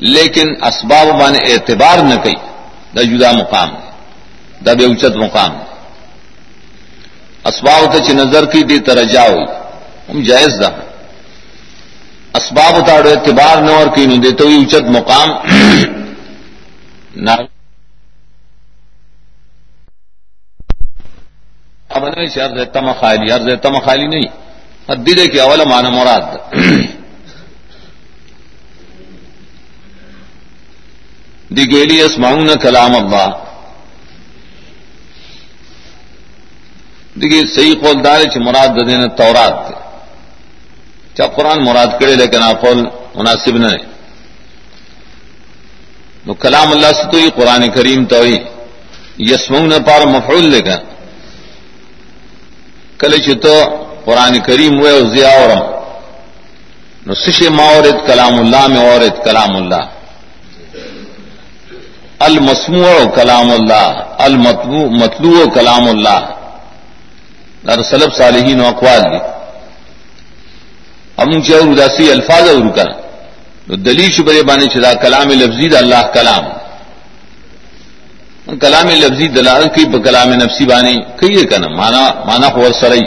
لیکن 0.00 0.48
اسباب 0.70 1.06
باندې 1.20 1.40
اعتبار 1.50 1.98
نه 2.02 2.16
کوي. 2.16 2.38
دا 2.94 3.02
جدا 3.02 3.32
مقام 3.32 3.70
دا 4.64 4.74
به 4.74 4.84
اوچت 4.84 5.16
مقام 5.16 5.52
اسباب 7.50 7.92
ته 7.92 7.98
چې 8.06 8.12
نظر 8.22 8.44
کی 8.52 8.62
دي 8.62 8.78
ترجاوي 8.78 9.46
هم 10.08 10.22
جائز 10.22 10.58
ده. 10.62 10.70
اسباب 12.34 12.74
اتاڑو 12.74 13.08
اعتبار 13.08 13.62
نہ 13.62 13.70
اور 13.70 13.86
کی 13.94 14.06
دے، 14.06 14.30
تو 14.30 14.48
اچت 14.48 14.82
مقام 14.82 15.28
نہ 17.16 17.30
ارض 22.40 22.72
تم 22.72 22.92
خالی 23.00 23.32
ارض 23.32 23.48
تم 23.62 23.78
خالی 23.78 24.06
نہیں۔ 24.06 24.42
دلے 25.06 25.26
کے 25.26 25.40
اول 25.40 25.60
مان 25.68 25.84
مراد۔ 25.84 26.54
دی 31.56 31.70
گیلی 31.70 32.00
اسماؤں 32.00 32.40
نہ 32.40 32.52
کلام 32.62 32.96
اللہ۔ 32.96 33.28
دیکھیے 37.14 37.42
صحیح 37.54 37.74
قولدار 37.82 38.24
چ 38.24 38.36
مراد 38.36 38.68
دینا 38.86 39.06
تورات۔ 39.06 39.54
دے 39.68 39.81
چا 41.16 41.26
قرآن 41.26 41.64
مراد 41.64 41.86
کرے 42.00 42.14
لیکن 42.14 42.42
آقول 42.42 42.84
مناسب 43.14 43.56
نہ 43.56 43.66
نو 46.26 46.34
کلام 46.34 46.72
اللہ 46.72 46.86
سے 46.86 47.10
تو 47.10 47.18
قرآن 47.34 47.70
کریم 47.70 48.04
تو 48.04 48.20
ہی۔ 48.20 48.36
یسم 49.18 49.54
نے 49.54 49.78
پار 49.86 50.06
مفعول 50.06 50.44
لے 50.44 50.60
گا 50.64 50.78
کل 52.98 53.18
چتو 53.18 53.86
قرآن 54.04 54.38
کریم 54.40 54.80
ہوئے 54.80 55.00
ضیا 55.00 55.28
اور۔ 55.28 55.82
نو 57.06 57.14
سش 57.14 57.42
ماورت 57.42 58.06
کلام 58.06 58.34
اللہ 58.38 58.66
میں 58.66 58.80
عورت 58.80 59.24
کلام 59.24 59.56
اللہ۔ 59.56 59.84
المسموع 62.18 63.10
کلام 63.14 63.50
اللہ۔ 63.50 64.14
المطلوع 64.18 64.88
مطلوع 64.90 65.46
کلام 65.54 65.88
اللہ۔ 65.88 66.20
در 67.66 67.82
سلب 67.82 68.14
صالحین 68.14 68.60
و 68.60 68.66
اقوال 68.66 69.02
دی۔ 69.02 69.41
امن 71.22 71.42
چور 71.42 71.68
اداسی 71.68 72.10
الفاظ 72.10 72.48
اور 72.48 72.68
کر 72.76 72.88
دلی 73.78 74.06
شبرے 74.12 74.42
بانے 74.42 74.66
چدا 74.66 74.92
کلام 75.02 75.28
لفظی 75.32 75.68
دا 75.68 75.78
اللہ 75.78 76.02
کلام 76.14 76.44
کلام 78.60 78.88
لفظی 78.90 79.28
دلال 79.30 79.68
کی 79.74 79.84
کلام 80.00 80.32
نفسی 80.34 80.64
بانے 80.66 80.92
کہیے 81.20 81.44
کنا 81.50 81.68
مانا 81.70 82.02
مانا 82.26 82.48
خور 82.48 82.72
سرئی 82.80 83.04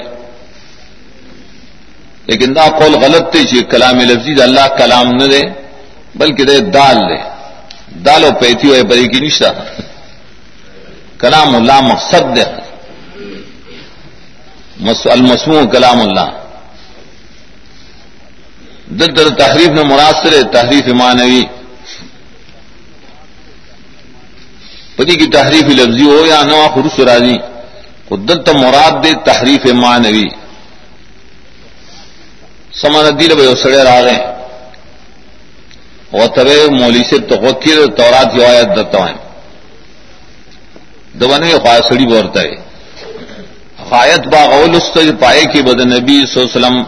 لیکن 2.27 2.55
دا 2.55 2.67
قول 2.79 2.93
غلط 2.97 3.31
تھے 3.31 3.43
چی 3.45 3.63
کلام 3.71 3.99
لفظی 4.01 4.33
دا 4.35 4.43
اللہ 4.43 4.67
کلام 4.77 5.09
نہ 5.11 5.25
دے 5.25 5.41
بلکہ 6.15 6.43
دے 6.43 6.59
دال 6.73 6.97
دے 7.09 7.19
دال 8.05 8.23
و 8.23 8.31
پیتی 8.39 8.67
ہوئے 8.67 8.83
بری 8.83 9.07
کی 9.07 9.19
نشتہ 9.19 9.51
کلام 11.19 11.55
اللہ 11.55 11.79
مقصد 11.83 12.35
دے 12.35 12.43
المسموع 15.11 15.63
کلام 15.67 15.99
اللہ 15.99 16.44
دل 18.89 19.15
در 19.15 19.29
تحریف 19.29 19.67
میں 19.67 19.83
مناثر 19.83 20.43
تحریف 20.51 20.87
مانوی 20.87 21.41
پتی 24.95 25.15
کی 25.15 25.27
تحریف 25.27 25.63
لفظی 25.63 26.05
ہو 26.05 26.25
یا 26.25 26.43
نوا 26.43 26.67
خروس 26.73 26.99
راضی۔ 26.99 27.37
قدت 28.09 28.49
مراد 28.49 29.03
دے 29.03 29.13
تحریف 29.25 29.65
معنوی۔ 29.65 30.27
سمان 32.73 33.19
دل 33.19 33.35
بھائی 33.35 33.55
سڑے 33.55 33.83
را 33.83 34.01
رہے 34.01 34.19
اور 36.11 36.27
طبع 36.35 36.71
مولی 36.71 37.03
سے 37.09 37.17
توقیر 37.17 37.87
تورات 37.97 38.33
کی 38.33 38.45
آیت 38.45 38.67
دتا 38.77 39.09
ہے۔ 39.09 39.13
دبنے 41.19 41.51
خواہ 41.51 41.79
سڑی 41.89 42.05
بورتا 42.05 42.41
ہے۔ 42.41 42.55
حایت 43.91 44.27
باغول 44.27 44.79
پائے 45.19 45.45
کی 45.45 45.61
بد 45.61 45.79
نبی 45.81 46.25
صلی 46.25 46.41
اللہ 46.41 46.67
علیہ 46.67 46.67
وسلم 46.67 46.83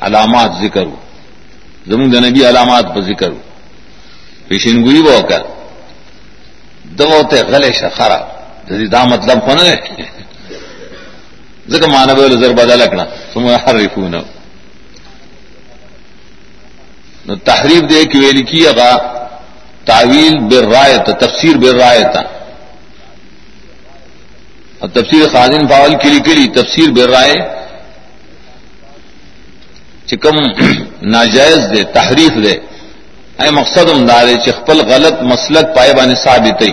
علامات 0.00 0.50
ذکر 0.62 0.82
ہو۔ 0.82 0.96
زمین 1.86 2.14
نبی 2.16 2.44
علامات 2.46 2.94
پر 2.94 3.00
ذکر 3.02 3.28
ہو 3.28 3.38
پیشین 4.48 4.82
گوئی 4.84 5.02
بو 5.02 5.20
کر 5.28 5.42
دبوتے 6.98 7.42
غلے 7.48 7.72
شخرا 7.72 8.18
دا 8.92 9.04
مطلب 9.04 9.44
کون 9.46 9.58
ہے 9.58 9.76
ذکر 11.68 11.88
مانو 11.88 12.26
زر 12.36 12.52
بدا 12.54 12.74
لکنا 12.74 13.04
تم 13.32 13.46
ہر 13.58 13.76
نو 17.26 17.34
تحریف 17.44 17.82
دے 17.90 18.04
کہ 18.04 18.18
ویلی 18.18 18.42
کی 18.42 18.66
اگا 18.66 18.90
تعویل 19.86 20.38
بر 20.50 20.68
رائے 20.68 20.96
تفسیر 21.20 21.56
بر 21.56 21.74
رائے 21.74 22.02
تھا 22.12 22.22
اور 24.80 24.88
تفسیر 24.88 25.26
خازن 25.32 25.66
باول 25.66 25.94
کے 26.02 26.08
لیے 26.08 26.20
کلی 26.24 26.46
تفسیر 26.54 26.90
بر 26.90 27.08
رائے 27.08 27.34
چکم 30.06 30.38
ناجائز 31.02 31.58
دے، 31.76 31.84
تحریف 31.84 32.44
دے۔ 32.44 32.58
اے 33.42 33.50
مقصد 33.50 34.08
دارے 34.08 34.34
چخپل 34.46 34.80
غلط 34.80 35.22
مسلک 35.22 35.76
پائے 35.76 35.94
بانے 35.94 36.14
ثابت 36.14 36.64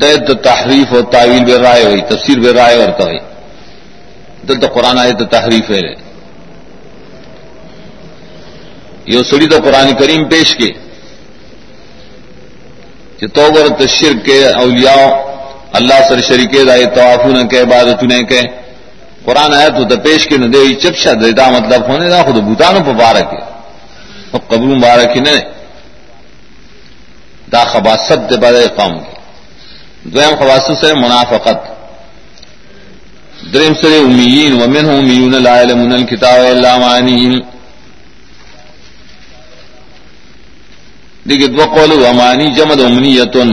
دے 0.00 0.16
تو 0.16 0.34
تحریف 0.34 0.92
اور 0.92 1.02
تعویل 1.12 1.44
بے 1.44 1.58
رائے 1.58 1.84
ہوئی، 1.84 2.00
تفسیر 2.00 2.38
بے 2.38 2.52
رائے 2.52 2.76
اور 2.76 2.88
ہوئی۔ 2.88 3.18
دل 4.48 4.60
تو 4.60 4.66
قرآن 4.66 4.98
آئے 4.98 5.12
تو 5.12 5.24
تحریف 5.24 5.70
ہے۔ 5.70 6.06
یہ 9.06 9.22
سڑی 9.22 9.46
تو 9.46 9.56
قرآن 9.64 9.94
کریم 9.94 10.24
پیش 10.24 10.56
کے۔ 10.56 10.72
کہ 13.18 13.26
تو 13.26 13.48
گر 13.54 13.86
تشر 13.86 14.12
کے 14.24 14.48
اولیاء، 14.48 15.06
اللہ 15.72 15.94
سر 16.08 16.20
شریک 16.20 16.68
دائے 16.68 16.84
توافو 16.84 17.28
نہ 17.28 17.48
کہ 17.48 17.60
عبادت 17.60 18.02
نے 18.02 18.22
کہ 18.22 18.40
قرآن 19.26 19.54
آیا 19.54 19.68
تو 19.68 19.96
پیش 20.04 20.26
کے 20.28 20.36
نہ 20.36 20.46
دے 20.46 20.62
چپشا 20.82 21.12
دے 21.20 21.30
دا 21.32 21.48
مطلب 21.50 21.88
ہونے 21.88 22.08
دا 22.10 22.22
خود 22.22 22.36
بوتانوں 22.48 22.82
پہ 22.86 22.92
بارک 22.98 23.32
ہے 23.34 23.44
قبر 24.48 24.66
مبارک 24.66 25.16
ہی 25.16 25.20
نہیں 25.20 25.44
دا 27.52 27.64
خباست 27.72 28.30
دے 28.30 28.36
بارے 28.42 28.66
قوم 28.76 28.98
کی 28.98 30.10
دویم 30.10 30.34
خباست 30.40 30.70
سے 30.80 30.92
منافقت 30.96 31.74
درم 33.52 33.74
سر 33.80 33.92
امیین 33.96 34.52
ومن 34.62 34.88
امیون 34.90 35.34
لا 35.42 35.60
علمون 35.60 35.92
الكتاب 35.92 36.40
الا 36.46 36.76
معنیهم 36.78 37.42
دیکھ 41.26 41.44
دو 41.48 41.64
قول 41.68 41.92
امانی 42.06 42.46
جمد 42.56 42.80
امنیتن 42.82 43.50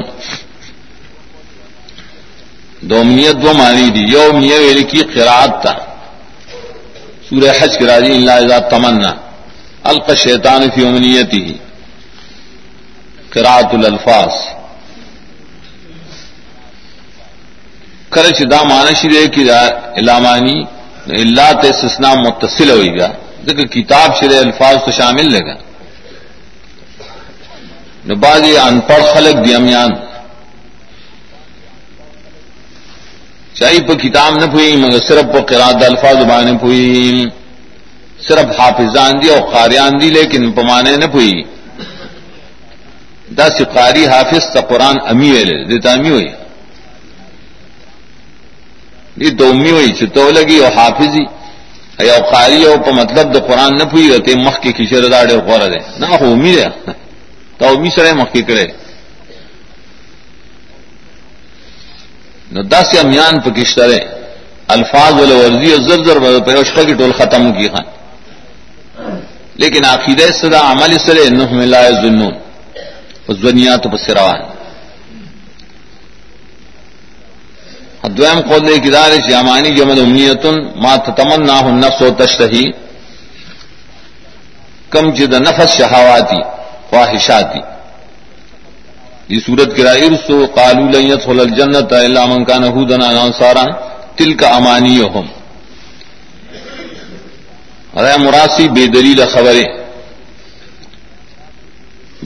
دو 2.89 3.03
دو 3.41 3.53
معنی 3.53 3.89
دی، 3.89 3.99
یو 3.99 4.21
امنیہ 4.21 4.83
کی 4.83 5.01
قرآت 5.13 5.63
تا۔ 5.63 5.73
سورہ 7.29 7.51
حج 7.59 7.77
کی 7.77 7.85
راضی، 7.85 8.11
اللہ 8.11 8.47
ذات 8.47 8.69
تمنا۔ 8.71 9.11
الق 9.83 10.17
شیطان 10.17 10.61
فی 10.75 10.87
امنیتی۔ 10.87 11.57
قرآت 13.33 13.73
الالفاظ۔ 13.73 14.33
کرچ 18.09 18.41
دا 18.51 18.63
مانشی 18.63 19.07
دے 19.07 19.27
کی 19.27 19.43
دا 19.43 19.61
علامانی 19.99 20.57
اللہ 21.21 21.49
تے 21.61 21.69
سسنا 21.73 22.13
متصل 22.13 22.69
ہوئی 22.69 22.99
گا۔ 22.99 23.09
دیکھ 23.45 23.61
کتاب 23.73 24.09
شرے 24.19 24.37
الفاظ 24.37 24.75
تو 24.85 24.91
شامل 24.91 25.31
لے 25.31 25.39
گا۔ 25.39 25.55
نباز 28.09 28.43
ان 28.67 28.79
پڑھ 28.79 29.03
خلق 29.13 29.35
دی 29.45 29.53
چاہی 33.53 33.81
پہ 33.81 33.93
کتاب 33.93 34.33
نہ 34.35 34.45
پوئی، 34.51 34.75
مگر 34.75 34.99
صرف 34.99 35.33
پہ 35.33 35.39
قراد 35.39 35.83
الفاظ 35.83 36.15
بانے 36.15 36.57
پوئی۔ 36.61 37.25
صرف 38.27 38.59
حافظان 38.59 39.11
دی 39.23 39.29
اور 39.29 39.51
قاریان 39.51 40.01
دی، 40.01 40.09
لیکن 40.09 40.51
پمانے 40.51 40.97
نہ 40.97 41.05
پوئی۔ 41.11 41.43
دا 43.37 43.49
سی 43.49 43.63
قاری 43.73 44.05
حافظ 44.07 44.53
تا 44.53 44.61
قرآن 44.61 44.95
امی 45.05 45.31
ویلے 45.31 45.65
دیتا 45.65 45.91
امی 45.91 46.09
ہوئی 46.09 46.27
دی 49.19 49.29
تو 49.35 49.49
امی 49.49 49.71
ہوئی 49.71 49.91
چھتو 49.91 50.31
لگی 50.31 50.57
اور 50.57 50.71
حافظی۔ 50.71 51.23
یا 51.99 52.17
قاری 52.31 52.63
او 52.65 52.75
پا 52.85 52.91
مطلب 52.91 53.33
دا 53.33 53.39
قرآن 53.39 53.77
نہ 53.77 53.83
پوئی 53.83 54.09
رہتے 54.13 54.35
مخ 54.35 54.59
کی 54.61 54.71
کشر 54.71 55.07
داڑے 55.07 55.37
خورا 55.37 55.67
دے۔ 55.67 55.79
نہ 55.99 56.05
ہو 56.05 56.31
امی 56.31 56.55
دے۔ 56.55 56.91
تو 57.57 57.65
امی 57.65 57.89
سرے 57.95 58.13
مخ 58.13 58.31
کی 58.33 58.41
کرے۔ 58.41 58.82
نو 62.53 62.61
دس 62.73 62.87
امیان 63.03 63.39
پہ 63.43 63.49
کشترے 63.49 63.99
الفاظ 64.75 65.13
والے 65.19 65.35
ورزی 65.35 65.71
اور 65.73 65.81
زر 65.87 66.03
زر 66.05 66.17
پیوشقہ 66.45 66.81
کی 66.87 66.93
ٹول 66.99 67.11
ختم 67.17 67.51
کی 67.53 67.67
خان. 67.69 67.85
لیکن 69.61 69.85
عقید 69.85 70.21
صدا 70.41 70.59
عمل 70.71 70.97
سرے 71.05 71.29
نح 71.29 71.51
ملا 71.59 71.81
ظنون 72.01 72.33
زنیا 73.41 73.75
تو 73.81 73.89
پس 73.89 74.09
روان. 74.09 74.41
دویم 78.17 78.39
قول 78.49 78.67
دے 78.67 78.77
کدار 78.85 79.11
شامانی 79.29 79.69
جمد 79.75 79.99
امنیتن 79.99 80.55
ما 80.83 80.95
تتمنا 81.05 81.59
ہن 81.65 81.79
نفس 81.79 82.01
و 82.01 82.09
تشتہی. 82.19 82.65
کم 84.93 85.09
جد 85.17 85.33
نفس 85.47 85.69
شہاواتی 85.77 86.41
خواہشاتی 86.89 87.61
یہ 89.29 89.39
سورت 89.45 89.75
کرا 89.77 89.91
ارسو 90.05 90.37
قالو 90.55 90.85
لن 90.93 91.03
يدخل 91.11 91.39
الجنت 91.39 91.93
الا 91.93 92.25
من 92.25 92.43
كان 92.45 92.63
هودا 92.63 92.97
انصارا 93.25 93.65
تلك 94.17 94.43
امانيهم 94.43 95.27
ارے 97.97 98.15
مراسی 98.23 98.67
بے 98.75 98.85
دلیل 98.95 99.19
خبریں۔ 99.33 99.69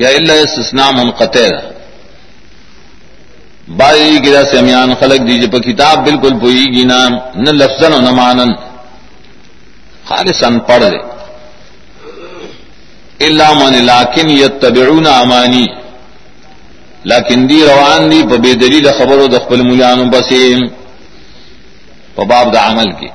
یا 0.02 0.10
اللہ 0.10 0.38
استثناء 0.46 0.90
منقطع 0.98 1.48
بائی 3.78 4.20
گرا 4.26 4.44
سے 4.52 4.58
امیان 4.58 4.94
خلق 5.00 5.28
دیجیے 5.28 5.48
پر 5.54 5.62
کتاب 5.70 6.06
بالکل 6.06 6.40
پوئی 6.42 6.66
گی 6.74 6.84
نام 6.94 7.14
نہ 7.44 7.52
لفظن 7.62 7.94
و 7.94 8.00
نہ 8.02 8.12
مانن 8.20 8.52
خالصن 10.08 10.60
پڑھ 10.68 10.84
دے 10.92 11.00
اللہ 13.26 13.52
من 13.62 13.74
لاکن 13.86 14.30
یتبعون 14.30 15.08
امانی۔ 15.08 15.66
لیکن 17.10 17.48
دی 17.50 17.60
روان 17.64 18.10
دی 18.12 18.22
پہ 18.30 18.38
بے 18.38 18.54
دلیل 18.56 18.88
خبر 18.92 19.18
و 19.18 19.28
دخل 19.28 19.62
ملان 19.62 20.10
بسیم 20.10 20.66
پہ 22.16 22.26
باب 22.26 22.54
دا 22.54 22.66
عمل 22.68 22.92
کی 23.00 23.08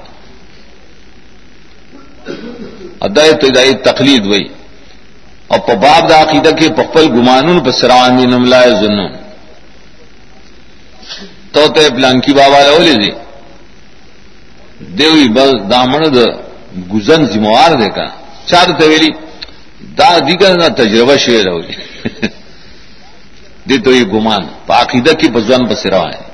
ادائی 3.00 3.32
تو 3.40 3.46
ادائی 3.46 3.74
تقلید 3.84 4.26
وئی 4.26 4.48
اور 5.48 5.58
پہ 5.66 5.74
باب 5.78 6.08
دا 6.08 6.20
عقیدہ 6.22 6.50
کے 6.58 6.68
پخپل 6.72 7.08
گمانون 7.10 7.62
پہ 7.64 7.70
سروان 7.80 8.18
دی 8.18 8.26
نملائے 8.26 8.70
زنون 8.80 9.12
تو 11.52 11.66
تے 11.68 11.88
پلانکی 11.90 12.32
بابا 12.32 12.60
لولے 12.62 12.94
دی 12.96 13.10
دیوی 14.96 15.28
بس 15.28 15.50
دامن 15.70 16.02
دا 16.14 16.26
گزن 16.92 17.24
زموار 17.32 17.72
دے 17.80 17.88
کا 17.96 18.06
چار 18.46 18.78
تویلی 18.78 19.10
دا 19.98 20.12
دیگر 20.28 20.56
نا 20.58 20.68
تجربہ 20.76 21.16
شوئے 21.16 21.42
لولی 21.42 21.74
دی 23.68 23.78
تو 23.78 23.92
یہ 23.92 24.04
گمان 24.04 24.42
عقیدہ 24.68 25.10
کی 25.10 25.28
بزوان 25.28 25.68
پر 25.68 25.74
سرا 25.74 26.00
ہے۔ 26.00 26.32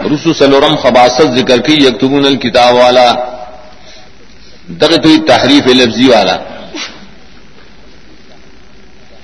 رسو 0.00 0.32
سلورم 0.32 0.76
خباست 0.76 1.22
ذکر 1.38 1.58
کی، 1.58 1.74
یکتبون 1.74 2.26
الکتاب 2.26 2.74
والا۔ 2.74 3.12
دغ 4.68 4.96
تو 4.96 5.26
تحریف 5.26 5.66
لفظی 5.66 6.08
والا۔ 6.08 6.36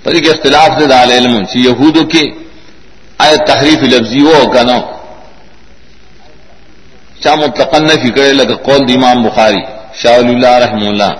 پر 0.02 0.12
ایک 0.12 0.30
اختلاف 0.30 0.68
سے 0.78 0.86
دال 0.86 1.12
علم 1.12 1.44
سی 1.44 1.60
یہود 1.60 2.12
کے 2.12 2.22
آئے 3.18 3.36
تحریف 3.36 3.82
لفظی 3.82 4.20
وہ 4.20 4.52
کا 4.52 4.62
نو۔ 4.62 4.80
چاہ 7.20 7.34
متقن 7.34 7.84
نفی 7.84 8.08
کرے 8.08 8.32
لگا 8.32 8.54
قول 8.54 8.96
امام 8.96 9.22
بخاری، 9.22 9.62
شاہ 9.94 10.16
اللہ 10.16 10.46
رحم 10.46 10.88
اللہ۔ 10.88 11.10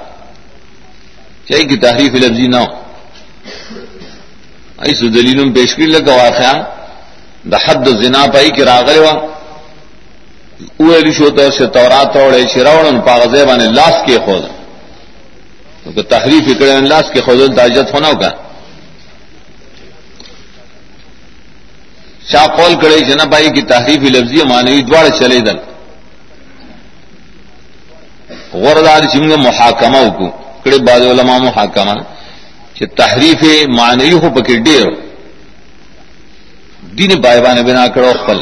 چاہیے 1.49 1.65
کہ 1.65 1.77
تحریف 1.77 2.13
لفظی 2.13 2.47
نہ 2.47 2.57
ہو۔ 2.57 2.84
ایسو 4.79 5.09
دلیل 5.09 5.53
پیش 5.53 5.75
کری 5.75 5.87
لگا 5.87 6.15
واقعا 6.15 6.53
دا 7.51 7.57
حد 7.57 7.87
زنا 8.03 8.27
پائی 8.33 8.51
کی 8.51 8.65
راغلے 8.65 8.99
وا۔ 8.99 9.13
اولی 10.81 11.13
شوتا 11.13 11.51
سے 11.51 11.67
تورات 11.67 12.15
توڑے 12.15 12.43
شراوڑن 12.55 13.01
پاغذے 13.01 13.47
بانے 13.47 13.65
لاس 13.65 13.97
کے 14.07 14.19
خود۔ 14.25 14.43
تو 15.95 16.03
تحریف 16.03 16.43
اکڑے 16.49 16.81
لاس 16.81 17.05
کے 17.13 17.21
خود 17.21 17.57
تاجت 17.57 17.95
ہونا 17.95 18.09
ہوگا۔ 18.09 18.31
شاہ 22.29 22.47
قول 22.47 22.75
کرے 22.75 23.01
جنا 23.01 23.25
بھائی 23.25 23.51
کی 23.51 23.63
تحریف 23.63 24.11
لفظی 24.11 24.43
مانوی 24.45 24.83
دوڑ 24.83 25.09
چلے 25.19 25.41
دل۔ 25.41 25.57
غوردار 28.53 29.03
سنگ 29.13 29.33
محاکمہ 29.33 30.09
کو 30.19 30.31
کڑے 30.65 30.79
بعد 30.79 31.01
علماء 31.01 31.39
محاکمہ۔ 31.39 32.14
کہ 32.77 32.87
تحریف 32.97 33.45
مانوی 33.71 34.13
ہو 34.13 34.31
پکڑ 34.35 34.57
ڈیر 34.65 34.87
دین 36.99 37.21
بائبان 37.21 37.63
بنا 37.65 37.87
کرو 37.95 38.13
پل 38.27 38.41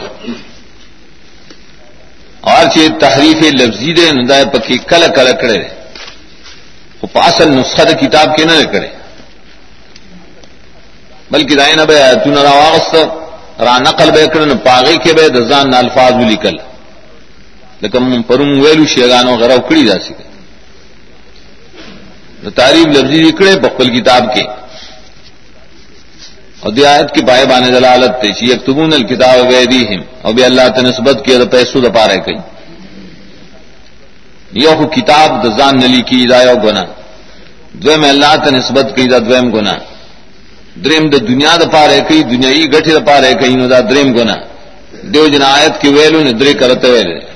اور 2.42 2.64
چی 2.74 2.88
تحریف 3.00 3.42
لفظی 3.52 3.92
دې 3.94 3.96
دے 3.98 4.12
ندائے 4.12 4.44
پکی 4.52 4.78
کل 4.90 5.02
کل 5.16 5.30
کرے 5.40 5.60
وہ 7.00 7.06
پاسل 7.12 7.50
نسخہ 7.50 7.82
دے 7.88 7.94
کتاب 8.00 8.36
کے 8.36 8.44
نہ 8.44 8.52
کرے 8.72 8.88
بلکہ 11.30 11.54
دائیں 11.56 11.76
نہ 11.76 11.84
بے 11.88 11.98
تو 12.24 12.30
نہ 12.30 12.40
راوست 12.40 12.94
را 13.62 13.76
نقل 13.78 14.10
بے 14.10 14.26
کرن 14.32 14.56
پاگے 14.64 14.96
کے 15.04 15.12
بے 15.12 15.28
دزان 15.36 15.70
نہ 15.70 15.76
الفاظ 15.76 16.24
لکل 16.24 16.56
لیکن 17.82 18.22
پرم 18.22 18.50
ویلو 18.60 18.84
شیگانو 18.86 19.36
غرو 19.36 19.60
کڑی 19.68 19.84
جا 19.86 19.96
سکے 22.42 22.50
تعریف 22.50 22.86
لفظی 22.86 23.22
لکڑے 23.22 23.54
بقل 23.60 23.88
کتاب 23.98 24.34
کے۔ 24.34 24.42
اور 26.60 26.72
دیات 26.72 27.14
کی 27.14 27.24
بائے 27.24 27.44
بانے 27.46 27.70
دلالت 27.70 28.12
تے 28.22 28.28
چی 28.32 28.50
یکتبون 28.52 28.92
الکتاب 28.92 29.36
ویدیہم 29.52 30.00
اور 30.22 30.32
بے 30.34 30.44
اللہ 30.44 30.68
تنسبت 30.76 31.24
کیا 31.24 31.38
دا 31.38 31.44
پیسو 31.44 31.80
دا 31.80 31.90
پارے 31.98 32.18
کئی۔ 32.26 32.38
یہ 34.62 34.70
خو 34.78 34.86
کتاب 34.86 35.28
دا 35.44 35.48
زان 35.58 35.78
نلی 35.80 36.02
کی 36.08 36.26
دا 36.26 36.42
یو 36.42 36.56
گنا 36.64 36.84
دویم 37.82 38.04
اللہ 38.04 38.32
تنسبت 38.44 38.86
کی 38.96 39.06
دا 39.12 39.18
دویم 39.18 39.46
گنا 39.54 39.74
دریم 40.84 41.04
دا 41.10 41.18
دنیا 41.18 41.56
دا 41.60 41.68
پارے 41.68 42.00
کئی 42.08 42.22
دنیای 42.22 42.62
گٹھی 42.72 42.92
دا 42.92 43.02
پارے 43.10 43.32
کئی، 43.40 43.54
نو 43.54 43.66
دا 43.68 43.80
دریم 43.90 44.08
گنا 44.16 44.36
دیو 45.12 45.26
جن 45.32 45.42
آیت 45.42 45.80
کی 45.80 45.88
ویلو 45.88 46.20
نے 46.22 46.32
درے 46.32 46.52
کرتے 46.54 46.90
ویلے۔ 46.90 47.31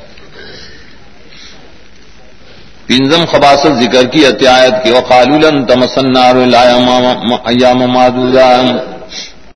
پنزم 2.88 3.26
خباصت 3.26 3.72
ذکر 3.82 4.04
کی 4.04 4.26
اتیات 4.26 4.84
کی. 4.84 4.90
وقالولن 4.90 5.66
تمسن 5.66 6.06
نار 6.12 6.36
الایام 6.36 6.86
معدودان 7.86 8.80